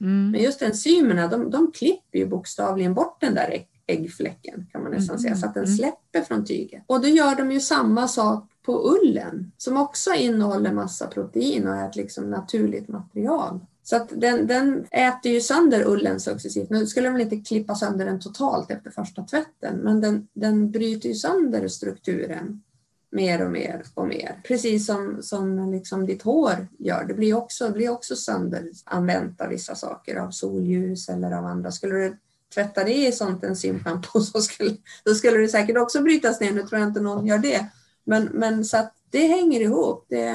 [0.00, 0.30] Mm.
[0.30, 5.16] Men just enzymerna, de, de klipper ju bokstavligen bort den där äggfläcken kan man nästan
[5.16, 5.22] mm.
[5.22, 5.76] säga, så att den mm.
[5.76, 6.84] släpper från tyget.
[6.86, 11.74] Och då gör de ju samma sak på ullen som också innehåller massa protein och
[11.74, 13.60] är ett liksom naturligt material.
[13.88, 16.70] Så att den, den äter ju sönder ullen successivt.
[16.70, 21.08] Nu skulle de inte klippa sönder den totalt efter första tvätten, men den, den bryter
[21.08, 22.62] ju sönder strukturen
[23.10, 24.40] mer och mer och mer.
[24.44, 27.04] Precis som, som liksom ditt hår gör.
[27.04, 31.70] Det blir också, blir också sönderanvänt av vissa saker, av solljus eller av andra.
[31.70, 32.16] Skulle du
[32.54, 36.52] tvätta det i sånt enzymschampo så skulle, då skulle det säkert också brytas ner.
[36.52, 37.66] Nu tror jag inte någon gör det.
[38.04, 40.06] Men, men så att det hänger ihop.
[40.08, 40.34] Det,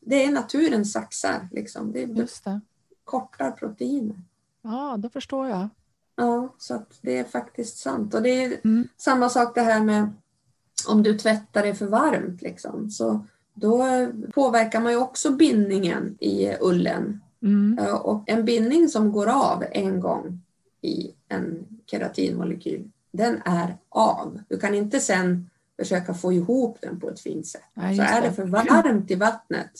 [0.00, 1.48] det är naturens saxar.
[1.52, 1.92] Liksom.
[1.92, 2.60] Det, Just det
[3.08, 4.16] kortar proteiner.
[4.62, 5.68] Ja, då förstår jag.
[6.16, 8.14] Ja, så det är faktiskt sant.
[8.14, 8.88] Och det är Mm.
[8.96, 10.08] samma sak det här med
[10.88, 12.42] om du tvättar det för varmt.
[12.42, 13.84] Liksom, så då
[14.34, 17.20] påverkar man ju också bindningen i ullen.
[17.42, 17.78] Mm.
[18.02, 20.40] Och en bindning som går av en gång
[20.80, 24.40] i en keratinmolekyl, den är av.
[24.48, 27.62] Du kan inte sen försöka få ihop den på ett fint sätt.
[27.74, 28.32] Nej, Så är det.
[28.32, 29.70] för varmt i vattnet,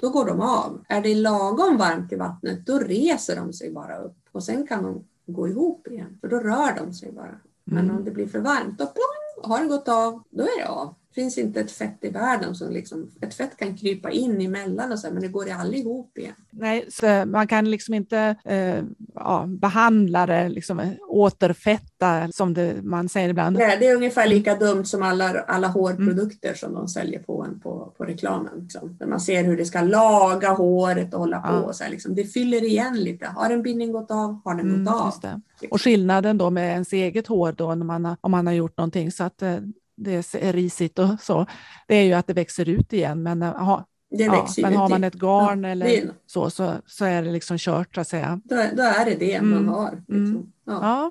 [0.00, 0.84] då går de av.
[0.88, 4.82] Är det lagom varmt i vattnet, då reser de sig bara upp och sen kan
[4.82, 6.18] de gå ihop igen.
[6.20, 7.40] För då rör de sig bara.
[7.64, 7.96] Men Mm.
[7.96, 10.94] om det blir för varmt, då ploing, har det gått av, då är det av.
[11.18, 14.98] Finns inte ett fett i världen som liksom, ett fett kan krypa in emellan och
[14.98, 16.32] så, här, men det går aldrig ihop igen.
[16.50, 23.08] Nej, så man kan liksom inte eh, ja, behandla det, liksom, återfetta som det, man
[23.08, 23.58] säger ibland.
[23.58, 27.60] Nej, det är ungefär lika dumt som alla, alla hårprodukter som de säljer på en
[27.60, 28.52] på, på reklamen.
[28.62, 28.96] Liksom.
[28.98, 31.48] Där man ser hur det ska laga håret och hålla på.
[31.48, 31.60] Ja.
[31.60, 32.14] Och så här, liksom.
[32.14, 33.26] Det fyller igen lite.
[33.26, 34.40] Har en bindning gått av?
[34.44, 35.06] Har den Mm, gått av?
[35.06, 35.40] just det.
[35.70, 38.76] Och skillnaden då med ens eget hår då när man har, om man har gjort
[38.78, 39.56] någonting så att eh,
[39.98, 41.46] det är risigt och så,
[41.88, 43.22] det är ju att det växer ut igen.
[43.22, 46.72] Men, eh, ha, Det ja, men har man ett garn Ja, eller är- så, så,
[46.86, 48.40] så är det liksom kört så att säga.
[48.44, 49.90] Då, då är det det Mm, man har.
[49.90, 50.16] Liksom.
[50.16, 50.52] mm.
[50.66, 50.72] Ja.
[50.82, 51.10] Ja,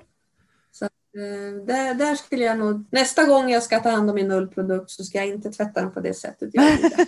[1.14, 4.90] Eh, Där, där skulle jag nog, nästa gång jag ska ta hand om min ullprodukt
[4.90, 6.88] så ska jag inte tvätta den på det sättet jag gjorde.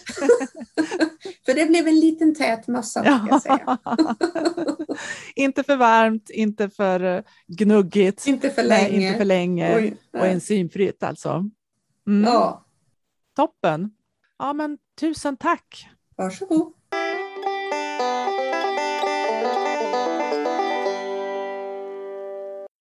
[1.47, 3.79] För det blev en liten tät mössa ska jag säga.
[5.37, 9.07] inte för varmt, inte för eh, gnuggigt, Inte för nej, länge.
[9.07, 10.33] inte för länge Oj, och nej.
[10.33, 11.45] enzymfritt alltså.
[12.11, 12.65] Mm, Ja,
[13.37, 13.91] Toppen!
[14.39, 15.89] Ja, men tusen tack!
[16.17, 16.73] varsågod.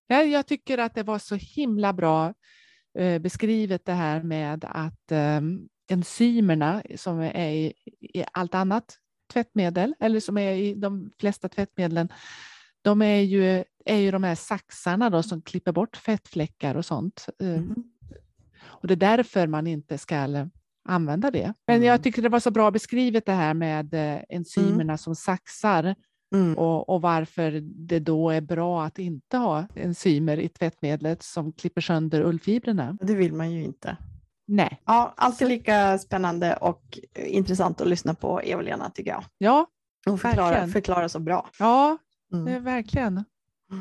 [0.07, 2.33] Ja, jag tycker att det var så himla bra
[2.99, 5.41] eh, beskrivet det här med att eh,
[5.91, 8.97] enzymerna som är i, i allt annat
[9.33, 12.09] tvättmedel eller som är i de flesta tvättmedlen,
[12.81, 17.25] de är ju, är ju de här saxarna då som klipper bort fettfläckar och sånt.
[17.39, 17.83] Eh, Mm.
[18.81, 20.47] Och det är därför man inte ska
[20.89, 21.53] använda det.
[21.67, 21.87] Men Mm.
[21.87, 25.95] jag tycker det var så bra beskrivet det här med eh, enzymerna som saxar
[26.35, 26.57] Mm.
[26.57, 31.81] och, och varför det då är bra att inte ha enzymer i tvättmedlet som klipper
[31.81, 32.97] sönder ullfibrerna.
[33.01, 33.97] Det vill man ju inte.
[34.47, 39.23] Nej, Ja, alltid lika spännande och intressant att lyssna på Eva-Lena tycker jag.
[39.37, 39.67] ja,
[40.05, 41.49] Hon förklarar, förklarar så bra.
[41.59, 41.97] ja,
[42.33, 42.45] Mm.
[42.45, 43.23] det är verkligen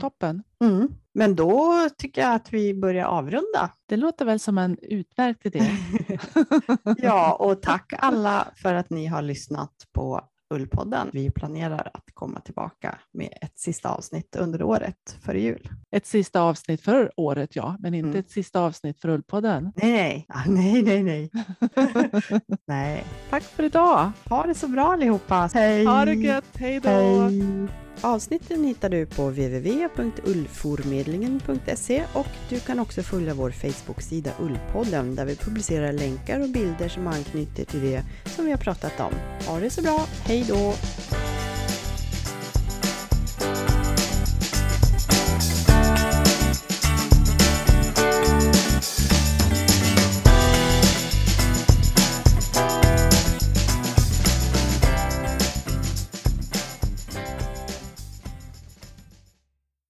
[0.01, 0.43] toppen.
[0.65, 0.89] Mm.
[1.15, 3.71] Men då tycker jag att vi börjar avrunda.
[3.89, 5.63] Det låter väl som en utmärkt idé.
[6.99, 10.21] Ja, och tack alla för att ni har lyssnat på
[10.55, 11.11] Ullpodden.
[11.13, 15.69] Vi planerar att komma tillbaka med ett sista avsnitt under året före jul.
[15.91, 18.21] Ett sista avsnitt för året, ja, men inte Mm.
[18.21, 19.73] ett sista avsnitt för Ullpodden.
[19.77, 21.31] Nej, nej, Ah, nej, nej, nej.
[22.67, 23.05] nej.
[23.31, 24.11] Tack för idag!
[24.29, 25.51] Ha det så bra allihopa.
[25.55, 25.85] Hej!
[25.85, 26.89] Ha det gött, hej då!
[26.89, 27.69] Hej!
[28.01, 35.37] Avsnitten hittar du på www.ullformedlingen.se och du kan också följa vår Facebook-sida Ullpodden där vi
[35.37, 39.13] publicerar länkar och bilder som anknyter till det som vi har pratat om.
[39.47, 40.75] Ha det så bra, hej då!